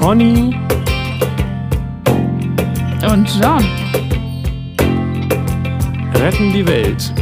[0.00, 0.56] Conny
[3.06, 3.62] Und John.
[6.14, 7.12] retten die Welt.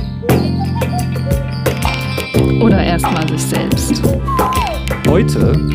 [2.63, 4.01] Oder erstmal sich selbst.
[5.09, 5.69] Heute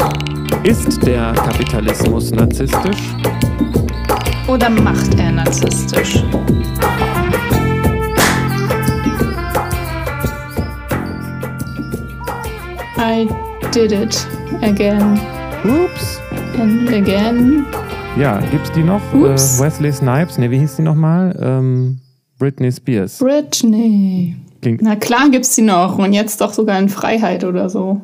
[0.63, 3.13] ist der Kapitalismus narzisstisch.
[4.47, 6.23] Oder macht er narzisstisch?
[12.98, 13.27] I
[13.73, 14.26] did it
[14.62, 15.20] again
[15.65, 16.23] Ups.
[16.59, 17.66] And again.
[18.17, 19.02] Ja, gibt's die noch?
[19.13, 21.38] Äh, Wesley Snipes, ne, wie hieß die nochmal?
[21.41, 21.99] Ähm,
[22.39, 23.20] Britney Spears.
[23.20, 24.35] Britney.
[24.62, 28.02] Klingt, Na klar gibt's die noch und jetzt doch sogar in Freiheit oder so.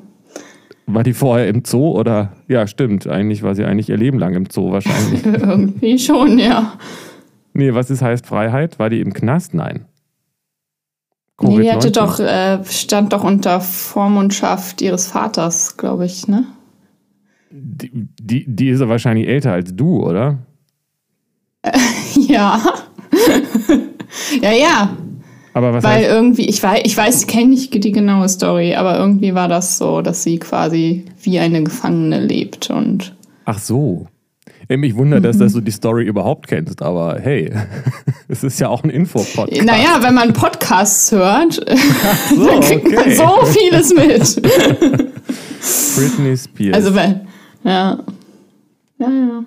[0.88, 2.34] war die vorher im Zoo oder?
[2.48, 3.08] Ja, stimmt.
[3.08, 5.26] Eigentlich war sie eigentlich ihr Leben lang im Zoo wahrscheinlich.
[5.26, 6.74] Irgendwie schon, ja.
[7.54, 8.80] nee, was ist heißt Freiheit?
[8.80, 9.54] War die im Knast?
[9.54, 9.86] Nein.
[11.42, 11.92] Nee, die hatte Covid-19?
[11.92, 16.46] doch, äh, stand doch unter Vormundschaft ihres Vaters, glaube ich, ne?
[17.52, 20.40] Die, die, die ist ja wahrscheinlich älter als du, oder?
[22.28, 22.60] Ja.
[24.42, 24.98] ja, ja.
[25.54, 28.98] Aber was Weil heißt, irgendwie, ich weiß, ich weiß, kenne nicht die genaue Story, aber
[28.98, 34.08] irgendwie war das so, dass sie quasi wie eine Gefangene lebt und ach so.
[34.70, 37.52] Mich wundert, dass, dass du die Story überhaupt kennst, aber hey,
[38.28, 39.64] es ist ja auch ein Info-Podcast.
[39.64, 41.54] naja, wenn man Podcasts hört,
[42.30, 43.16] so, dann kriegt man okay.
[43.16, 44.42] so vieles mit.
[45.96, 46.76] Britney Spears.
[46.76, 47.22] Also wenn,
[47.64, 48.00] ja.
[48.98, 49.44] Ja, ja.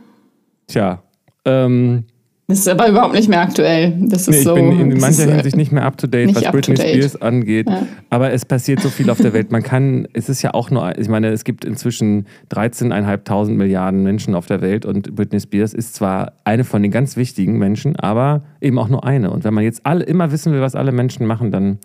[0.66, 1.02] Tja,
[1.44, 2.04] ähm,
[2.46, 3.94] Das ist aber überhaupt nicht mehr aktuell.
[4.08, 4.54] Das ist nee, ich so.
[4.54, 6.88] bin in mancher ist, äh, Hinsicht nicht mehr up to date, was Britney date.
[6.88, 7.68] Spears angeht.
[7.68, 7.86] Ja.
[8.10, 9.52] Aber es passiert so viel auf der Welt.
[9.52, 14.34] Man kann, es ist ja auch nur, ich meine, es gibt inzwischen 13.500 Milliarden Menschen
[14.34, 18.42] auf der Welt und Britney Spears ist zwar eine von den ganz wichtigen Menschen, aber
[18.60, 19.30] eben auch nur eine.
[19.30, 21.78] Und wenn man jetzt alle immer wissen will, was alle Menschen machen, dann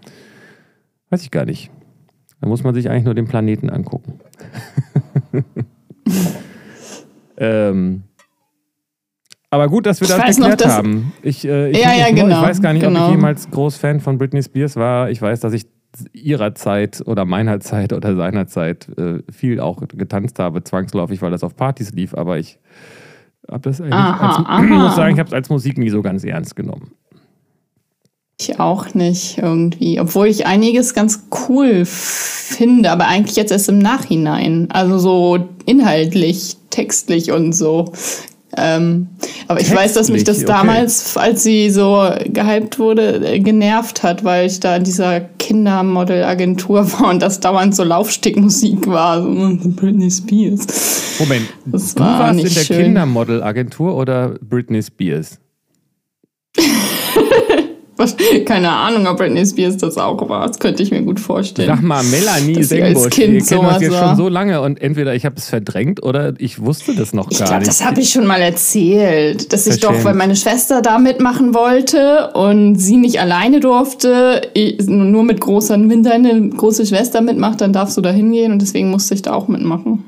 [1.09, 1.69] weiß ich gar nicht.
[2.39, 4.19] Dann muss man sich eigentlich nur den Planeten angucken.
[7.37, 8.03] ähm,
[9.49, 11.13] aber gut, dass wir Ich das noch, geklärt dass- haben.
[11.21, 13.05] Ich, äh, ich, Ja, ja, genau, ich weiß gar nicht, ob genau.
[13.07, 15.09] ich jemals groß Fan von Britney Spears war.
[15.09, 15.65] Ich weiß, dass ich
[16.11, 21.31] ihrer Zeit oder meiner Zeit oder seiner Zeit äh, viel auch getanzt habe, zwangsläufig, weil
[21.31, 22.13] das auf Partys lief.
[22.13, 22.59] Aber ich
[23.49, 24.61] habe das eigentlich Aha, als, aha.
[24.61, 26.91] muss sagen, ich habe es als Musik nie so ganz ernst genommen.
[28.39, 29.99] Ich auch nicht irgendwie.
[29.99, 34.69] Obwohl ich einiges ganz cool finde, aber eigentlich jetzt erst im Nachhinein.
[34.69, 37.93] Also so inhaltlich, textlich und so.
[38.55, 39.07] Ähm,
[39.47, 40.47] aber ich weiß, dass mich das okay.
[40.47, 46.91] damals, als sie so gehypt wurde, äh, genervt hat, weil ich da in dieser Kindermodelagentur
[46.99, 49.21] war und das dauernd so Laufstickmusik war.
[49.21, 50.65] So Britney Spears.
[51.19, 52.83] Moment, Das du war warst in der.
[52.83, 55.39] Kindermodelagentur oder Britney Spears?
[58.45, 60.47] Keine Ahnung, ob Britney Spears das auch war.
[60.47, 61.67] Das könnte ich mir gut vorstellen.
[61.67, 63.49] Sag mal, Melanie Sengbusch, wir kennen uns
[63.81, 64.09] jetzt war.
[64.09, 67.39] schon so lange und entweder ich habe es verdrängt oder ich wusste das noch Ich
[67.39, 67.69] gar glaube, nicht.
[67.69, 70.05] das habe ich schon mal erzählt, dass ich doch, Verschämt.
[70.05, 75.75] weil meine Schwester da mitmachen wollte und sie nicht alleine durfte, ich, nur mit großer,
[75.89, 79.33] wenn deine große Schwester mitmacht, dann darfst du da hingehen und deswegen musste ich da
[79.33, 80.03] auch mitmachen.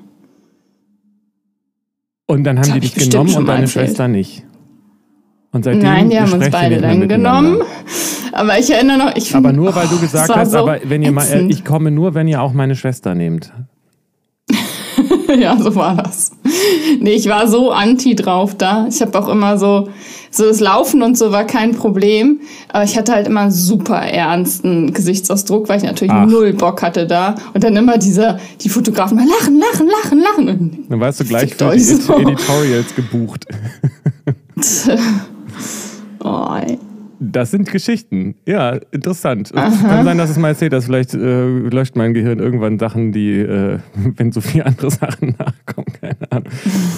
[2.28, 3.88] Und dann haben Das die hab dich ich genommen und deine erzählt.
[3.88, 4.44] Schwester nicht.
[5.52, 7.62] Und seitdem Nein, die haben uns beide dann genommen.
[8.32, 11.02] Aber ich erinnere noch, ich Aber find- nur weil du gesagt hast, so aber wenn
[11.02, 13.52] ihr mal, äh, ich komme nur, wenn ihr auch meine Schwester nehmt.
[15.40, 16.32] ja, so war das.
[17.00, 18.88] Nee, ich war so anti drauf da.
[18.90, 19.90] Ich habe auch immer so,
[20.30, 22.42] so das Laufen und so war kein Problem.
[22.72, 26.28] Aber ich hatte halt immer einen super ernsten Gesichtsausdruck, weil ich natürlich Ach.
[26.28, 27.36] null Bock hatte da.
[27.56, 30.86] Und dann immer dieser, die Fotografen mal lachen, lachen, lachen, lachen.
[30.90, 32.20] Dann warst du gleich für die so.
[32.20, 33.48] Editorials gebucht.
[36.24, 36.78] Oh, ey.
[37.22, 38.36] Das sind Geschichten.
[38.48, 39.52] Ja, interessant.
[39.54, 40.86] Kann sein, dass es mal erzählt hast.
[40.86, 45.88] Vielleicht äh, löscht mein Gehirn irgendwann Sachen, die, äh, wenn so viele andere Sachen nachkommen,
[46.00, 46.52] keine Ahnung.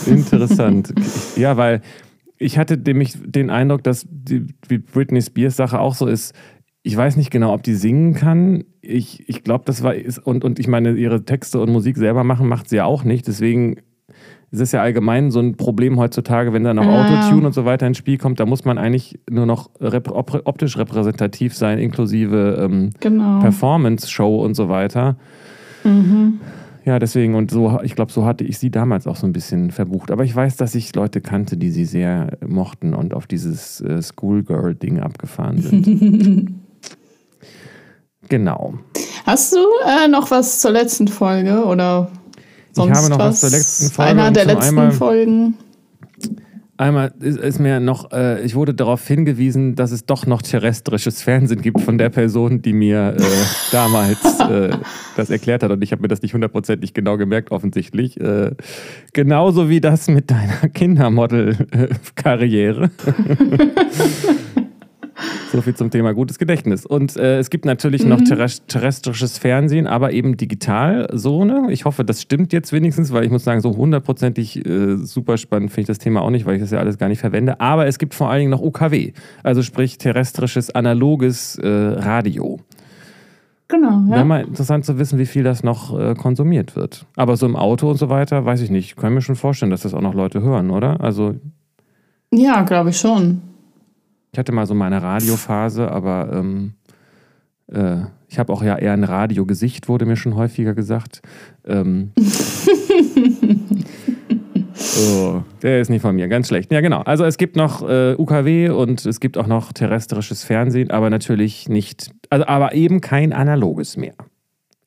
[0.05, 0.94] Interessant.
[1.35, 1.81] ja, weil
[2.38, 4.46] ich hatte nämlich den Eindruck, dass die,
[4.78, 6.34] Britney Spears Sache auch so ist.
[6.84, 8.63] Ich weiß nicht genau, ob die singen kann.
[8.81, 12.23] Ich, ich glaube, das war, ist, und, und ich meine, ihre Texte und Musik selber
[12.23, 13.28] machen, macht sie ja auch nicht.
[13.28, 13.78] Deswegen
[14.53, 17.01] es ist ja allgemein so ein Problem heutzutage, wenn da noch Ja.
[17.01, 20.41] Autotune und so weiter ins Spiel kommt, da muss man eigentlich nur noch rep op
[20.45, 23.39] optisch repräsentativ sein, inklusive ähm, Genau.
[23.39, 25.15] Performance-Show und so weiter.
[26.85, 29.71] Ja, deswegen, und so, ich glaube, so hatte ich sie damals auch so ein bisschen
[29.71, 30.11] verbucht.
[30.11, 34.01] Aber ich weiß, dass ich Leute kannte, die sie sehr mochten und auf dieses äh,
[34.01, 36.53] Schoolgirl-Ding abgefahren sind.
[38.29, 38.75] genau.
[39.25, 42.09] Hast du äh, noch was zur letzten Folge oder
[42.73, 45.53] sonst habe noch was was zur letzten Folge Einer der letzten einmal- Folgen.
[46.78, 51.22] Einmal ist, ist mir noch, äh, ich wurde darauf hingewiesen, dass es doch noch terrestrisches
[51.22, 53.23] Fernsehen gibt von der Person, die mir äh,
[53.72, 54.18] damals
[54.50, 54.70] äh,
[55.16, 55.70] das erklärt hat.
[55.70, 58.20] Und ich habe mir das nicht hundertprozentig genau gemerkt, offensichtlich.
[58.20, 58.56] Äh,
[59.14, 62.90] genauso wie das mit deiner Kindermodel-Karriere.
[65.52, 66.85] So viel zum Thema gutes Gedächtnis.
[66.85, 68.09] Und äh, es gibt natürlich mhm.
[68.09, 71.68] noch terrestrisches Fernsehen, aber eben digital so, ne?
[71.70, 75.72] Ich hoffe, das stimmt jetzt wenigstens, weil ich muss sagen, so hundertprozentig äh, super spannend
[75.72, 77.59] finde ich das Thema auch nicht, weil ich das ja alles gar nicht verwende.
[77.59, 79.14] Aber es gibt vor allen Dingen noch UKW,
[79.44, 82.59] also sprich terrestrisches analoges äh, Radio.
[83.72, 84.02] Genau.
[84.09, 84.16] Ja.
[84.16, 87.06] Wäre mal interessant zu wissen, wie viel das noch äh, konsumiert wird.
[87.16, 88.85] Aber so im Auto und so weiter, weiß ich nicht.
[88.85, 91.02] Ich kann mir schon vorstellen, dass das auch noch Leute hören, oder?
[91.02, 91.35] Also.
[92.34, 93.41] Ja, glaube ich schon.
[94.31, 96.73] Ich hatte mal so meine Radiophase, aber ähm,
[97.67, 97.97] äh,
[98.29, 101.22] ich habe auch ja eher ein Radiogesicht, wurde mir schon häufiger gesagt.
[101.66, 102.11] Ähm,
[105.13, 106.72] oh, der ist nicht von mir, ganz schlecht.
[106.72, 107.01] Ja, genau.
[107.01, 111.67] Also es gibt noch äh, UKW und es gibt auch noch terrestrisches Fernsehen, aber natürlich
[111.67, 114.13] nicht, also aber eben kein analoges mehr.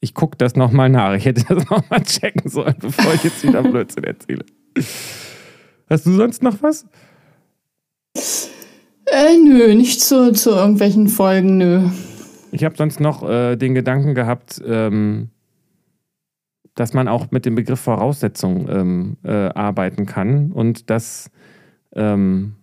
[0.01, 1.13] Ich gucke das nochmal nach.
[1.15, 4.47] Ich hätte das nochmal checken sollen, bevor ich jetzt wieder Blödsinn erzähle.
[5.91, 6.87] Hast du sonst noch was?
[9.07, 11.89] Äh, nö, nicht zu, zu irgendwelchen Folgen, nö.
[12.53, 15.31] Ich habe sonst noch äh, den Gedanken gehabt, ähm,
[16.75, 21.31] dass man auch mit dem Begriff Voraussetzung ähm, äh, arbeiten kann und dass,
[21.95, 22.55] ähm,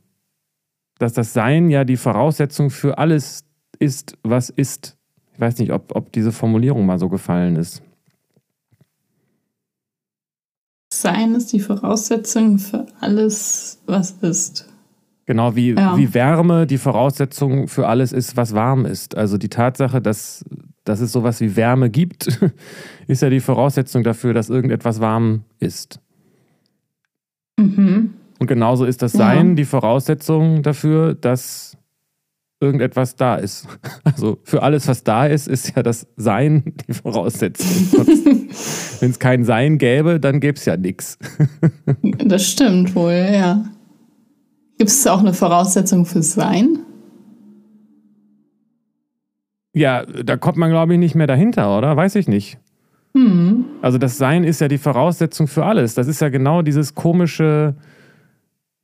[0.97, 3.45] dass das Sein ja die Voraussetzung für alles
[3.79, 4.97] ist, was ist.
[5.33, 7.81] Ich weiß nicht, ob, ob diese Formulierung mal so gefallen ist.
[10.93, 14.70] Sein ist die Voraussetzung für alles, was ist.
[15.25, 15.97] Genau wie, ja.
[15.97, 19.15] wie Wärme die Voraussetzung für alles ist, was warm ist.
[19.15, 20.43] Also die Tatsache, dass,
[20.83, 22.39] dass es sowas wie Wärme gibt,
[23.07, 25.99] ist ja die Voraussetzung dafür, dass irgendetwas warm ist.
[27.57, 28.13] Mhm.
[28.39, 29.55] Und genauso ist das Sein ja.
[29.55, 31.77] die Voraussetzung dafür, dass
[32.59, 33.67] irgendetwas da ist.
[34.03, 37.67] Also für alles, was da ist, ist ja das Sein die Voraussetzung.
[38.99, 41.17] Wenn es kein Sein gäbe, dann gäbe es ja nichts.
[42.25, 43.63] Das stimmt wohl, ja.
[44.81, 46.79] Gibt es auch eine Voraussetzung für Sein?
[49.75, 51.95] Ja, da kommt man, glaube ich, nicht mehr dahinter, oder?
[51.95, 52.57] Weiß ich nicht.
[53.13, 53.65] Hm.
[53.83, 55.93] Also das Sein ist ja die Voraussetzung für alles.
[55.93, 57.75] Das ist ja genau dieses komische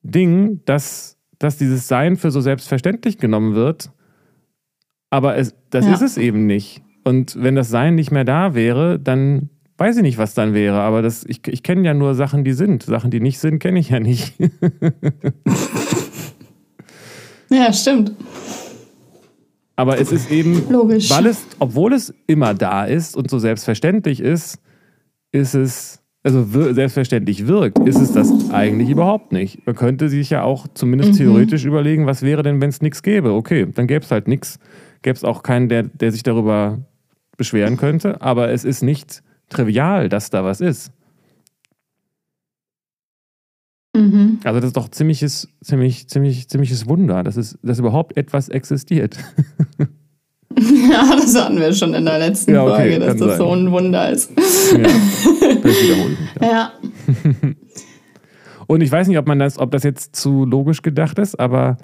[0.03, 3.89] Ding, dass, dass dieses Sein für so selbstverständlich genommen wird.
[5.09, 5.95] Aber es, das ja.
[5.95, 6.83] ist es eben nicht.
[7.05, 10.79] Und wenn das Sein nicht mehr da wäre, dann Weiß ich nicht, was dann wäre,
[10.79, 12.81] aber das, ich, ich kenne ja nur Sachen, die sind.
[12.81, 14.33] Sachen, die nicht sind, kenne ich ja nicht.
[17.51, 18.13] ja, stimmt.
[19.75, 21.11] Aber es ist eben, Logisch.
[21.11, 24.59] weil es, obwohl es immer da ist und so selbstverständlich ist,
[25.31, 26.43] ist es, also
[26.73, 29.63] selbstverständlich wirkt, ist es das eigentlich überhaupt nicht.
[29.67, 31.17] Man könnte sich ja auch zumindest mhm.
[31.17, 33.33] theoretisch überlegen, was wäre denn, wenn es nichts gäbe?
[33.33, 34.57] Okay, dann gäbe es halt nichts.
[35.03, 36.79] Gäbe es auch keinen, der, der sich darüber
[37.37, 40.91] beschweren könnte, aber es ist nicht trivial, dass da was ist.
[43.95, 44.39] Mhm.
[44.43, 49.17] Also das ist doch ziemliches, ziemlich, ziemlich, ziemliches Wunder, dass, es, dass überhaupt etwas existiert.
[50.59, 53.37] Ja, das hatten wir schon in der letzten ja, okay, Folge, dass das sein.
[53.37, 54.31] so ein Wunder ist.
[54.31, 56.41] Ja, das wiederhole ich mich.
[56.41, 56.71] Ja.
[58.65, 61.77] Und ich weiß nicht, ob man das, ob das jetzt zu logisch gedacht ist, aber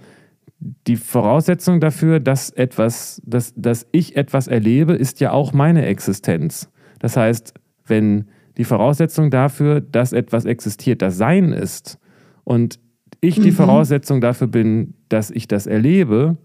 [0.59, 6.69] die Voraussetzung dafür, dass etwas, dass, dass ich etwas erlebe, ist ja auch meine Existenz.
[7.03, 7.53] Das heißt,
[7.85, 11.99] wenn die Voraussetzung dafür, dass etwas existiert, das Sein ist
[12.45, 12.79] und
[13.19, 13.55] ich die mhm.
[13.55, 16.37] Voraussetzung dafür bin, dass ich das erlebe,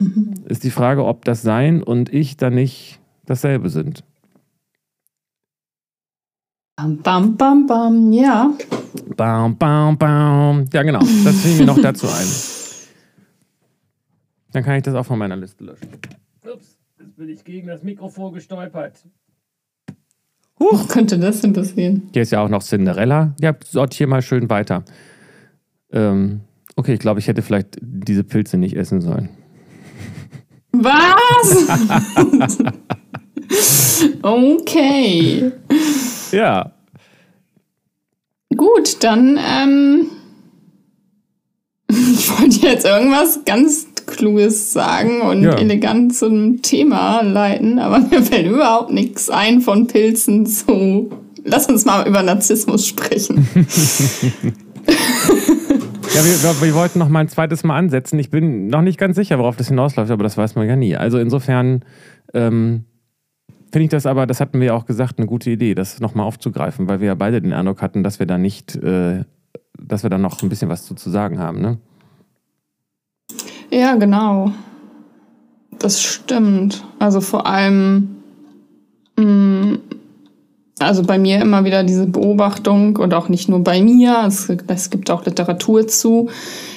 [0.00, 0.32] mhm.
[0.46, 4.04] ist die Frage, ob das Sein und ich dann nicht dasselbe sind.
[6.76, 8.54] Bam, bam, bam, bam, ja.
[9.14, 10.64] Bam, bam, bam.
[10.72, 11.00] Ja, genau.
[11.24, 12.26] Das fiel mir noch dazu ein.
[14.52, 15.90] Dann kann ich das auch von meiner Liste löschen.
[16.50, 19.04] Ups, jetzt bin ich gegen das Mikrofon gestolpert.
[20.62, 22.08] Huch, könnte das denn passieren?
[22.12, 23.34] Hier ist ja auch noch Cinderella.
[23.40, 24.84] Ja, sortier mal schön weiter.
[25.90, 26.42] Ähm,
[26.76, 29.28] okay, ich glaube, ich hätte vielleicht diese Pilze nicht essen sollen.
[30.70, 31.66] Was?
[34.22, 35.50] okay.
[36.30, 36.72] Ja.
[38.56, 40.06] Gut, dann, ähm,
[41.90, 45.54] ich wollte jetzt irgendwas ganz Kluges sagen und ja.
[45.54, 51.10] elegant zum Thema leiten, aber mir fällt überhaupt nichts ein von Pilzen zu.
[51.44, 53.48] Lass uns mal über Narzissmus sprechen.
[56.14, 58.18] Ja, wir, wir, wollten noch mal ein zweites Mal ansetzen.
[58.18, 60.94] Ich bin noch nicht ganz sicher, worauf das hinausläuft, aber das weiß man ja nie.
[60.94, 61.86] Also insofern
[62.34, 62.84] ähm,
[63.72, 66.26] finde ich das aber, das hatten wir ja auch gesagt, eine gute Idee, das nochmal
[66.26, 69.24] aufzugreifen, weil wir ja beide den Eindruck hatten, dass wir da nicht äh,
[69.78, 71.78] dass wir da noch ein bisschen was zu, zu sagen haben, ne?
[73.72, 74.52] Ja, genau.
[75.78, 76.84] Das stimmt.
[76.98, 78.16] Also vor allem,
[79.16, 79.78] mh, mm,
[80.78, 84.90] also bei mir immer wieder diese Beobachtung und auch nicht nur bei mir, es, es
[84.90, 86.28] gibt auch Literatur zu,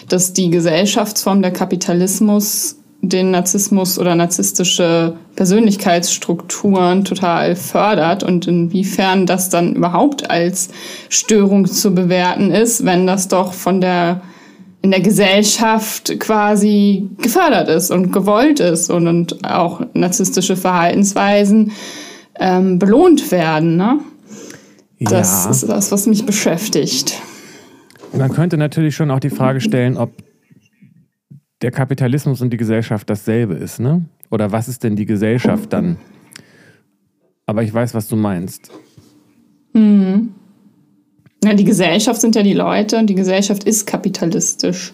[0.07, 9.49] dass die Gesellschaftsform der Kapitalismus den Narzissmus oder narzisstische Persönlichkeitsstrukturen total fördert und inwiefern das
[9.49, 10.69] dann überhaupt als
[11.09, 14.21] Störung zu bewerten ist, wenn das doch von der
[14.85, 21.71] in der Gesellschaft quasi gefördert ist und gewollt ist und, und auch narzisstische Verhaltensweisen
[22.39, 23.77] ähm, belohnt werden.
[23.77, 23.99] Ne?
[24.99, 25.49] Das ja.
[25.49, 27.19] ist das, was mich beschäftigt.
[28.13, 30.11] Man könnte natürlich schon auch die Frage stellen, ob
[31.63, 34.05] der Kapitalismus und die Gesellschaft dasselbe ist, ne?
[34.29, 35.97] Oder was ist denn die Gesellschaft dann?
[37.47, 38.69] Aber ich weiß, was du meinst.
[39.73, 40.35] Mhm.
[41.43, 44.93] Ja, die Gesellschaft sind ja die Leute und die Gesellschaft ist kapitalistisch.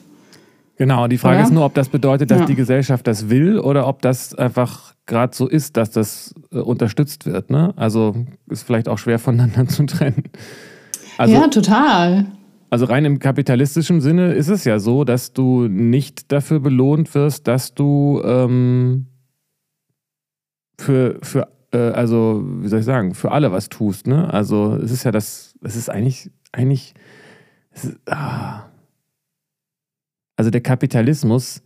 [0.77, 1.45] Genau, die Frage oder?
[1.45, 2.45] ist nur, ob das bedeutet, dass ja.
[2.45, 7.25] die Gesellschaft das will oder ob das einfach gerade so ist, dass das äh, unterstützt
[7.25, 7.49] wird.
[7.49, 7.73] Ne?
[7.75, 8.15] Also
[8.49, 10.23] ist vielleicht auch schwer voneinander zu trennen.
[11.17, 12.25] Also, ja, total.
[12.71, 17.47] Also rein im kapitalistischen Sinne ist es ja so, dass du nicht dafür belohnt wirst,
[17.47, 19.07] dass du ähm,
[20.79, 24.07] für, für äh, also wie soll ich sagen, für alle was tust.
[24.07, 24.33] Ne?
[24.33, 26.93] Also es ist ja das, es ist eigentlich, eigentlich,
[27.73, 28.65] ist, ah.
[30.35, 31.61] also der Kapitalismus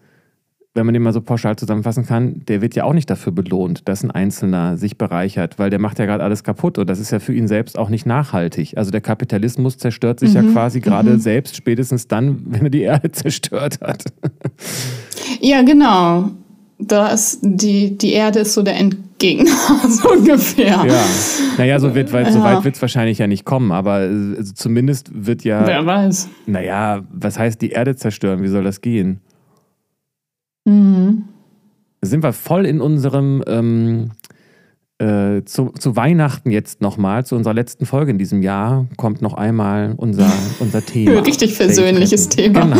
[0.75, 3.87] wenn man den mal so pauschal zusammenfassen kann, der wird ja auch nicht dafür belohnt,
[3.87, 7.11] dass ein Einzelner sich bereichert, weil der macht ja gerade alles kaputt und das ist
[7.11, 8.77] ja für ihn selbst auch nicht nachhaltig.
[8.77, 10.35] Also der Kapitalismus zerstört sich mhm.
[10.35, 11.19] ja quasi gerade mhm.
[11.19, 14.03] selbst, spätestens dann, wenn er die Erde zerstört hat.
[15.39, 16.31] Ja, genau.
[16.77, 18.75] Das, die, die Erde ist so der
[19.15, 19.51] Endgegner,
[19.89, 20.85] so ungefähr.
[20.85, 21.03] Ja,
[21.57, 22.31] naja, so, wird, weil, ja.
[22.31, 25.65] so weit wird es wahrscheinlich ja nicht kommen, aber also zumindest wird ja.
[25.65, 26.29] Wer weiß.
[26.45, 28.43] Naja, was heißt die Erde zerstören?
[28.43, 29.21] Wie soll das gehen?
[30.65, 31.25] Mhm.
[32.01, 34.11] Sind wir voll in unserem ähm,
[34.99, 39.33] äh, zu, zu, Weihnachten jetzt nochmal, zu unserer letzten Folge in diesem Jahr, kommt noch
[39.33, 41.19] einmal unser, unser Thema.
[41.25, 42.61] Richtig persönliches Thema.
[42.61, 42.77] Genau.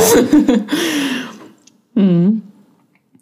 [1.95, 2.41] mhm.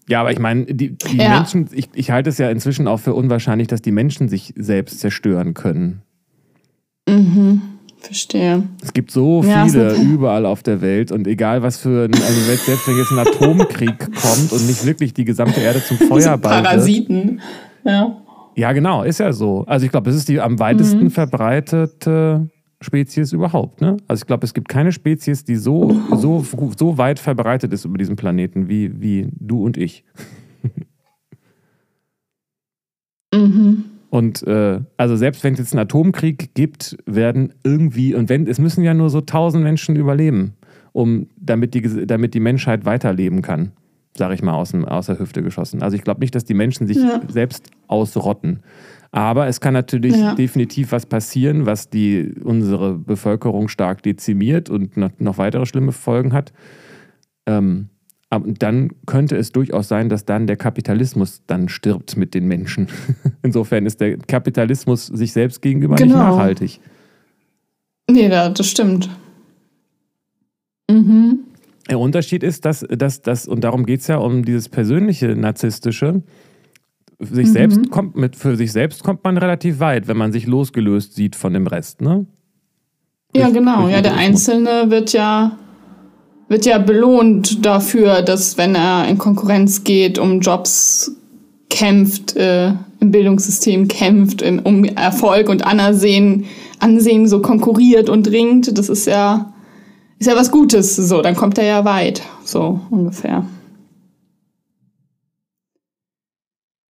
[0.07, 1.37] Ja, aber ich meine, die, die ja.
[1.37, 4.99] Menschen, ich, ich halte es ja inzwischen auch für unwahrscheinlich, dass die Menschen sich selbst
[4.99, 6.01] zerstören können.
[7.07, 7.61] Mhm.
[7.99, 8.63] Verstehe.
[8.81, 12.41] Es gibt so viele ja, überall auf der Welt und egal was für ein, also
[12.41, 17.39] selbst wenn jetzt ein Atomkrieg kommt und nicht wirklich die gesamte Erde zum Feuerball Parasiten.
[17.83, 17.95] Wird.
[17.95, 18.17] Ja.
[18.55, 19.63] Ja, genau, ist ja so.
[19.67, 21.11] Also ich glaube, es ist die am weitesten mhm.
[21.11, 22.49] verbreitete
[22.83, 23.81] Spezies überhaupt.
[23.81, 23.97] Ne?
[24.07, 26.45] Also ich glaube, es gibt keine Spezies, die so, so,
[26.77, 30.03] so weit verbreitet ist über diesem Planeten wie, wie du und ich.
[33.33, 33.85] mhm.
[34.09, 38.59] Und äh, also selbst wenn es jetzt einen Atomkrieg gibt, werden irgendwie, und wenn, es
[38.59, 40.53] müssen ja nur so tausend Menschen überleben,
[40.91, 43.71] um, damit, die, damit die Menschheit weiterleben kann,
[44.15, 45.81] sage ich mal aus, dem, aus der Hüfte geschossen.
[45.81, 47.21] Also ich glaube nicht, dass die Menschen sich ja.
[47.27, 48.59] selbst ausrotten.
[49.11, 50.33] Aber es kann natürlich ja.
[50.33, 56.51] definitiv was passieren, was die, unsere Bevölkerung stark dezimiert und noch, weitere schlimme Folgen hat.
[57.45, 57.89] Ähm,
[58.31, 62.87] dann könnte es durchaus sein, dass dann der Kapitalismus dann stirbt mit den Menschen.
[63.43, 66.15] Insofern ist der Kapitalismus sich selbst gegenüber genau.
[66.15, 66.79] nicht nachhaltig.
[68.09, 69.09] Nee, das stimmt.
[70.89, 71.39] Mhm.
[71.89, 76.23] Der Unterschied ist, dass, dass, dass und darum geht es ja um dieses persönliche Narzisstische,
[77.19, 77.51] sich mhm.
[77.51, 81.35] selbst kommt mit, für sich selbst kommt man relativ weit, wenn man sich losgelöst sieht
[81.35, 82.25] von dem Rest, ne?
[83.35, 83.87] Ja, genau.
[83.87, 85.57] Ja, der Einzelne wird ja
[86.49, 91.15] wird ja belohnt dafür, dass wenn er in Konkurrenz geht, um Jobs
[91.69, 96.45] kämpft, äh, im Bildungssystem kämpft, im, um Erfolg und Anersehen,
[96.79, 99.52] Ansehen so konkurriert und ringt, das ist ja,
[100.23, 103.45] ist ja was Gutes, so, dann kommt er ja weit, so ungefähr.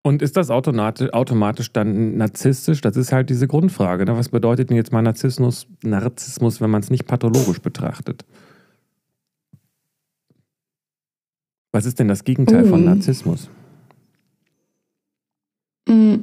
[0.02, 2.82] Und ist das automatisch, dann narzisstisch?
[2.82, 4.04] Das ist halt diese Grundfrage.
[4.04, 4.16] Ne?
[4.18, 8.26] Was bedeutet denn jetzt mal Narzissmus, Narzissmus wenn man es nicht pathologisch betrachtet?
[11.70, 12.68] Was ist denn das Gegenteil oh.
[12.68, 13.48] von Narzissmus?
[15.88, 16.16] Mm,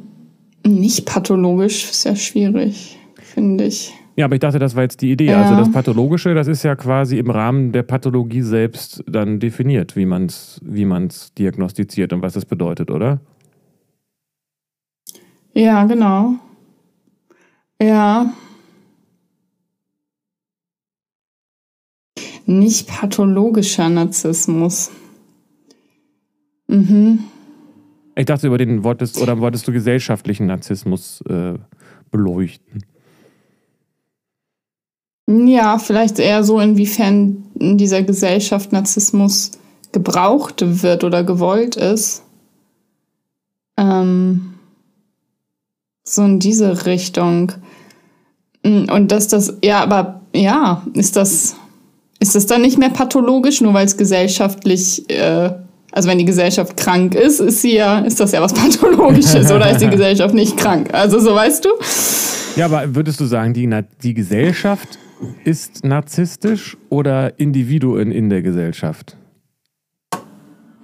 [0.63, 3.98] nicht pathologisch, ist ja schwierig, finde ich.
[4.19, 5.27] Ja, aber ich dachte, das war jetzt die Idee.
[5.27, 5.43] Ja.
[5.43, 10.05] Also das Pathologische, das ist ja quasi im Rahmen der Pathologie selbst dann definiert, wie
[10.05, 13.21] man es wie man's diagnostiziert und was das bedeutet, oder?
[15.53, 16.33] Ja, genau.
[17.81, 18.33] Ja.
[22.45, 24.91] Nicht pathologischer Narzissmus.
[26.67, 27.19] Mhm.
[28.17, 31.53] Ich dachte, über den wolltest oder wolltest du gesellschaftlichen Narzissmus äh,
[32.11, 32.83] beleuchten?
[35.31, 39.51] Ja, vielleicht eher so, inwiefern in dieser Gesellschaft Narzissmus
[39.91, 42.23] gebraucht wird oder gewollt ist.
[43.77, 44.55] Ähm,
[46.03, 47.51] so in diese Richtung.
[48.63, 51.55] Und dass das, ja, aber ja, ist das,
[52.19, 55.51] ist das dann nicht mehr pathologisch, nur weil es gesellschaftlich, äh,
[55.91, 59.71] also wenn die Gesellschaft krank ist, ist sie ja, ist das ja was Pathologisches oder
[59.71, 60.93] ist die Gesellschaft nicht krank?
[60.93, 61.69] Also so weißt du?
[62.55, 63.69] Ja, aber würdest du sagen, die,
[64.03, 64.99] die Gesellschaft
[65.43, 69.17] ist narzisstisch oder Individuen in der Gesellschaft?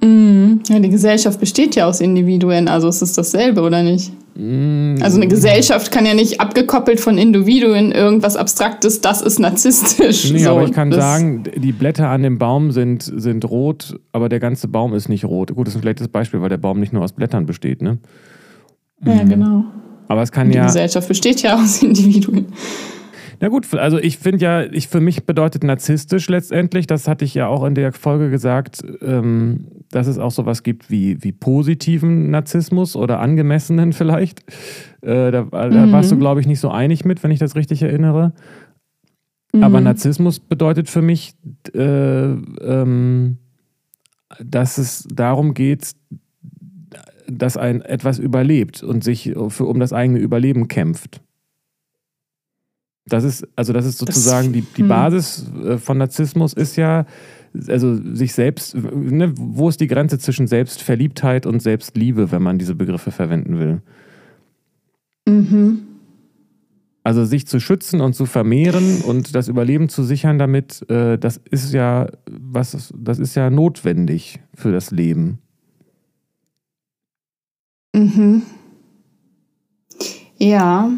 [0.05, 4.11] Mm, ja, die Gesellschaft besteht ja aus Individuen, also ist es dasselbe, oder nicht?
[4.35, 4.97] Mm.
[5.01, 10.31] Also eine Gesellschaft kann ja nicht abgekoppelt von Individuen irgendwas Abstraktes, das ist narzisstisch.
[10.31, 14.29] Nee, so, aber ich kann sagen, die Blätter an dem Baum sind, sind rot, aber
[14.29, 15.55] der ganze Baum ist nicht rot.
[15.55, 17.97] Gut, das ist ein schlechtes Beispiel, weil der Baum nicht nur aus Blättern besteht, ne?
[19.03, 19.29] Ja, mm.
[19.29, 19.63] genau.
[20.07, 20.61] Aber es kann die ja.
[20.61, 22.45] Die Gesellschaft besteht ja aus Individuen.
[23.39, 27.33] Na gut, also ich finde ja, ich, für mich bedeutet narzisstisch letztendlich, das hatte ich
[27.33, 32.29] ja auch in der Folge gesagt, ähm, dass es auch sowas gibt wie, wie positiven
[32.29, 34.41] Narzissmus oder angemessenen vielleicht.
[35.01, 35.91] Äh, da, da mhm.
[35.91, 38.33] warst du, glaube ich, nicht so einig mit, wenn ich das richtig erinnere.
[39.53, 39.63] Mhm.
[39.63, 41.33] Aber Narzissmus bedeutet für mich,
[41.73, 43.37] äh, ähm,
[44.39, 45.91] dass es darum geht,
[47.27, 51.21] dass ein etwas überlebt und sich für, um das eigene Überleben kämpft.
[53.07, 54.87] Das ist, also das ist sozusagen das, die, die hm.
[54.87, 57.05] Basis äh, von Narzissmus ist ja,
[57.67, 62.75] also sich selbst, ne, wo ist die Grenze zwischen Selbstverliebtheit und Selbstliebe, wenn man diese
[62.75, 63.81] Begriffe verwenden will?
[65.27, 65.81] Mhm.
[67.03, 71.39] Also sich zu schützen und zu vermehren und das Überleben zu sichern damit, äh, das
[71.51, 75.37] ist ja was, das ist ja notwendig für das Leben.
[77.95, 78.41] Mhm.
[80.39, 80.89] Ja.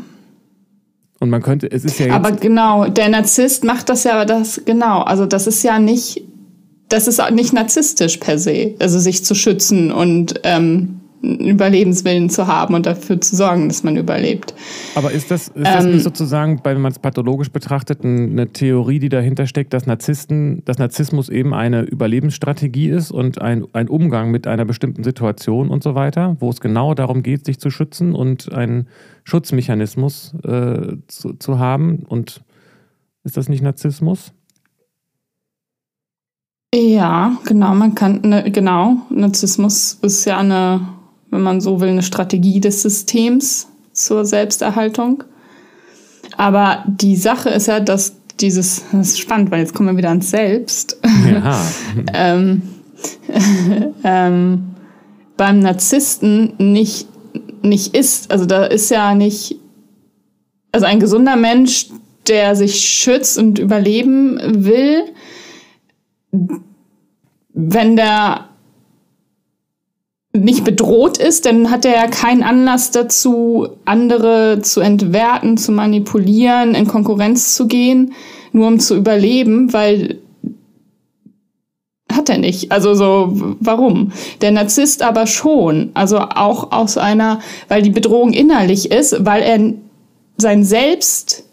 [1.20, 4.62] Und man könnte, es ist ja jetzt Aber genau, der Narzisst macht das ja, das,
[4.66, 6.24] genau, also das ist ja nicht,
[6.90, 12.76] das ist nicht narzisstisch per se, also sich zu schützen und ähm, Überlebenswillen zu haben
[12.76, 14.54] und dafür zu sorgen, dass man überlebt.
[14.96, 19.00] Aber ist das, ist das ähm, nicht sozusagen, wenn man es pathologisch betrachtet, eine Theorie,
[19.00, 24.32] die dahinter steckt, dass Narzissten, dass Narzissmus eben eine Überlebensstrategie ist und ein, ein Umgang
[24.32, 28.14] mit einer bestimmten Situation und so weiter, wo es genau darum geht, sich zu schützen
[28.14, 28.88] und einen
[29.24, 32.04] Schutzmechanismus äh, zu, zu haben?
[32.08, 32.42] Und
[33.24, 34.34] ist das nicht Narzissmus?
[36.76, 40.82] Ja, genau, man kann, ne, genau, Narzissmus ist ja eine
[41.32, 45.24] wenn man so will, eine Strategie des Systems zur Selbsterhaltung.
[46.36, 50.10] Aber die Sache ist ja, dass dieses, das ist spannend, weil jetzt kommen wir wieder
[50.10, 51.00] ans Selbst.
[51.30, 51.62] Ja.
[52.14, 52.62] ähm,
[54.04, 54.64] ähm,
[55.36, 57.08] beim Narzissten nicht,
[57.62, 59.56] nicht ist, also da ist ja nicht,
[60.72, 61.88] also ein gesunder Mensch,
[62.28, 65.04] der sich schützt und überleben will,
[67.54, 68.47] wenn der
[70.38, 76.76] nicht bedroht ist, dann hat er ja keinen Anlass dazu, andere zu entwerten, zu manipulieren,
[76.76, 78.14] in Konkurrenz zu gehen,
[78.52, 80.20] nur um zu überleben, weil
[82.12, 82.72] hat er nicht.
[82.72, 84.12] Also so, warum?
[84.42, 85.92] Der Narzisst aber schon.
[85.94, 89.74] Also auch aus einer, weil die Bedrohung innerlich ist, weil er
[90.38, 91.44] sein Selbst,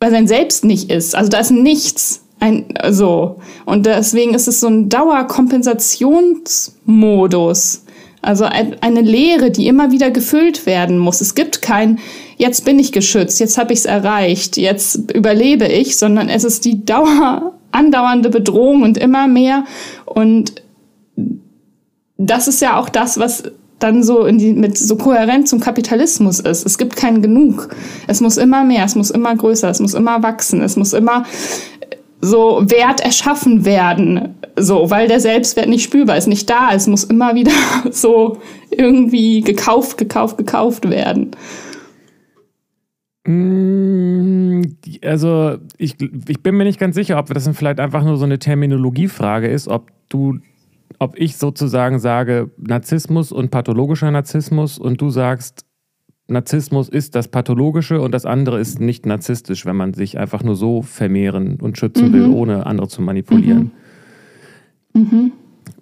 [0.00, 1.14] weil sein Selbst nicht ist.
[1.14, 3.40] Also da ist nichts ein, so.
[3.64, 7.84] Und deswegen ist es so ein Dauerkompensationsmodus.
[8.20, 11.20] Also eine Leere, die immer wieder gefüllt werden muss.
[11.20, 11.98] Es gibt kein,
[12.38, 16.64] jetzt bin ich geschützt, jetzt habe ich es erreicht, jetzt überlebe ich, sondern es ist
[16.64, 19.64] die Dauer, andauernde Bedrohung und immer mehr.
[20.06, 20.62] Und
[22.16, 23.42] das ist ja auch das, was
[23.78, 26.64] dann so in die, mit so kohärent zum Kapitalismus ist.
[26.64, 27.68] Es gibt kein Genug.
[28.06, 31.26] Es muss immer mehr, es muss immer größer, es muss immer wachsen, es muss immer
[32.24, 37.04] so Wert erschaffen werden, so, weil der Selbstwert nicht spürbar ist, nicht da ist, muss
[37.04, 37.52] immer wieder
[37.90, 38.38] so
[38.70, 41.32] irgendwie gekauft, gekauft, gekauft werden.
[43.26, 44.62] Mm,
[45.04, 45.96] also ich,
[46.28, 49.68] ich bin mir nicht ganz sicher, ob das vielleicht einfach nur so eine Terminologiefrage ist,
[49.68, 50.38] ob du,
[50.98, 55.66] ob ich sozusagen sage Narzissmus und pathologischer Narzissmus und du sagst
[56.26, 60.56] Narzissmus ist das Pathologische und das andere ist nicht narzisstisch, wenn man sich einfach nur
[60.56, 62.12] so vermehren und schützen mhm.
[62.12, 63.72] will, ohne andere zu manipulieren.
[64.94, 65.02] Mhm.
[65.02, 65.32] Mhm.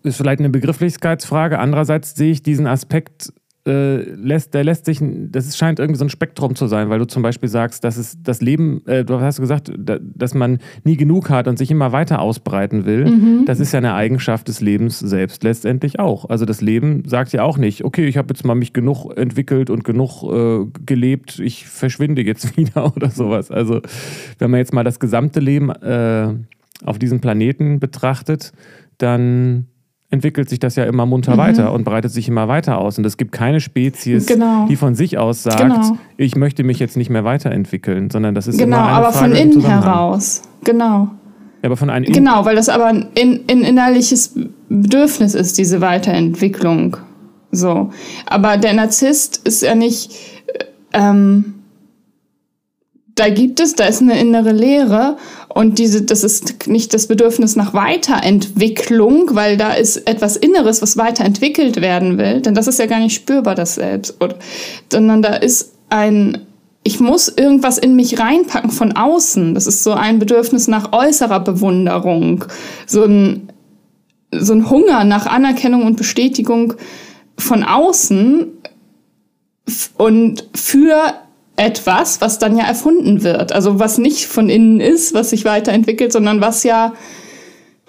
[0.03, 1.59] Ist vielleicht eine Begrifflichkeitsfrage.
[1.59, 3.33] Andererseits sehe ich diesen Aspekt
[3.67, 7.07] äh, lässt, der lässt sich, das scheint irgendwie so ein Spektrum zu sein, weil du
[7.07, 10.97] zum Beispiel sagst, dass es das Leben, äh, du hast gesagt, da, dass man nie
[10.97, 13.05] genug hat und sich immer weiter ausbreiten will.
[13.05, 13.45] Mhm.
[13.47, 16.29] Das ist ja eine Eigenschaft des Lebens selbst letztendlich auch.
[16.29, 19.71] Also das Leben sagt ja auch nicht, okay, ich habe jetzt mal mich genug entwickelt
[19.71, 23.53] und genug äh, gelebt, ich verschwinde jetzt wieder oder sowas.
[23.53, 23.81] Also
[24.39, 26.35] wenn man jetzt mal das gesamte Leben äh,
[26.85, 28.53] auf diesem Planeten betrachtet,
[28.99, 29.67] dann
[30.13, 31.39] entwickelt sich das ja immer munter mhm.
[31.39, 32.99] weiter und breitet sich immer weiter aus.
[32.99, 34.67] Und es gibt keine Spezies, genau.
[34.69, 35.97] die von sich aus sagt, genau.
[36.19, 39.35] ich möchte mich jetzt nicht mehr weiterentwickeln, sondern das ist genau, immer eine aber Frage
[39.35, 40.43] von innen heraus.
[40.65, 41.09] Genau.
[41.63, 44.35] Ja, aber von einem genau, weil das aber ein, ein innerliches
[44.69, 46.99] Bedürfnis ist, diese Weiterentwicklung.
[47.51, 47.91] So.
[48.27, 50.13] Aber der Narzisst ist ja nicht.
[50.93, 51.55] Ähm,
[53.15, 55.17] da gibt es, da ist eine innere Leere
[55.55, 60.97] und diese, das ist nicht das Bedürfnis nach Weiterentwicklung, weil da ist etwas Inneres, was
[60.97, 64.35] weiterentwickelt werden will, denn das ist ja gar nicht spürbar, das Selbst, und,
[64.91, 66.47] sondern da ist ein,
[66.85, 69.55] ich muss irgendwas in mich reinpacken von außen.
[69.55, 72.45] Das ist so ein Bedürfnis nach äußerer Bewunderung,
[72.87, 73.49] so ein,
[74.33, 76.75] so ein Hunger nach Anerkennung und Bestätigung
[77.39, 78.49] von außen
[79.99, 81.15] und für
[81.63, 83.53] etwas, was dann ja erfunden wird.
[83.53, 86.93] Also was nicht von innen ist, was sich weiterentwickelt, sondern was ja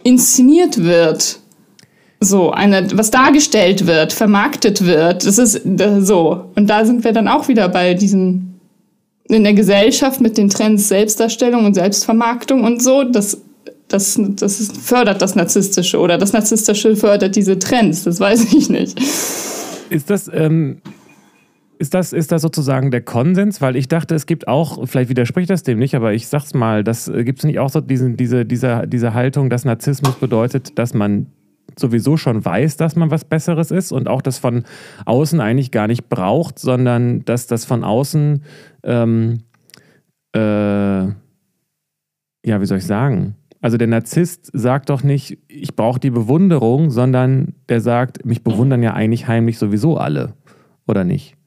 [0.04, 1.40] inszeniert wird.
[2.20, 5.26] So, eine, was dargestellt wird, vermarktet wird.
[5.26, 5.62] Das ist
[6.00, 6.46] so.
[6.56, 8.60] Und da sind wir dann auch wieder bei diesen,
[9.28, 13.04] in der Gesellschaft mit den Trends Selbstdarstellung und Selbstvermarktung und so.
[13.04, 13.40] Das,
[13.90, 18.04] das, das fördert das Narzisstische oder das Narzisstische fördert diese Trends.
[18.04, 18.98] Das weiß ich nicht.
[19.90, 20.82] Ist das, ähm,
[21.80, 23.62] ist das, ist das sozusagen der Konsens?
[23.62, 26.84] Weil ich dachte, es gibt auch, vielleicht widerspricht das dem nicht, aber ich sag's mal,
[26.84, 30.78] das äh, gibt es nicht auch so diesen, diese, diese, diese Haltung, dass Narzissmus bedeutet,
[30.78, 31.28] dass man
[31.78, 34.64] sowieso schon weiß, dass man was Besseres ist und auch das von
[35.06, 38.44] außen eigentlich gar nicht braucht, sondern dass das von außen,
[38.84, 39.40] ähm,
[40.36, 41.14] äh, ja,
[42.46, 43.36] wie soll ich sagen?
[43.62, 48.84] Also der Narzisst sagt doch nicht, ich brauche die Bewunderung, sondern der sagt, mich bewundern
[48.84, 50.34] ja eigentlich heimlich sowieso alle,
[50.86, 51.38] oder nicht?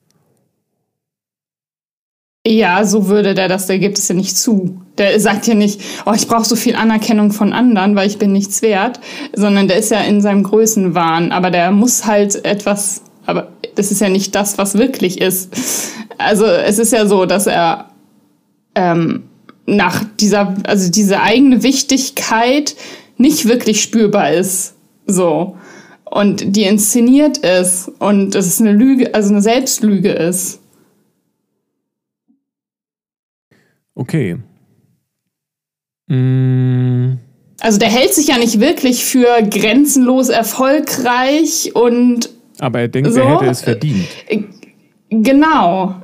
[2.49, 4.81] Ja, so würde der das, der gibt es ja nicht zu.
[4.99, 8.31] Der sagt ja nicht, oh, ich brauche so viel Anerkennung von anderen, weil ich bin
[8.31, 9.01] nichts wert,
[9.35, 14.01] sondern der ist ja in seinem Größenwahn, aber der muss halt etwas, aber das ist
[14.01, 15.53] ja nicht das, was wirklich ist.
[16.19, 17.91] Also es ist ja so, dass er
[18.77, 19.25] ähm,
[19.67, 22.77] nach dieser, also diese eigene Wichtigkeit
[23.19, 24.75] nicht wirklich spürbar ist.
[25.07, 25.57] So.
[26.05, 30.61] Und die inszeniert ist und es ist eine Lüge, also eine Selbstlüge ist.
[33.97, 34.37] Okay.
[36.07, 37.15] Mm.
[37.61, 42.31] Also der hält sich ja nicht wirklich für grenzenlos erfolgreich und.
[42.59, 43.21] Aber er denkt, so.
[43.21, 44.07] er hätte es verdient.
[44.29, 44.45] Äh,
[45.11, 45.97] genau.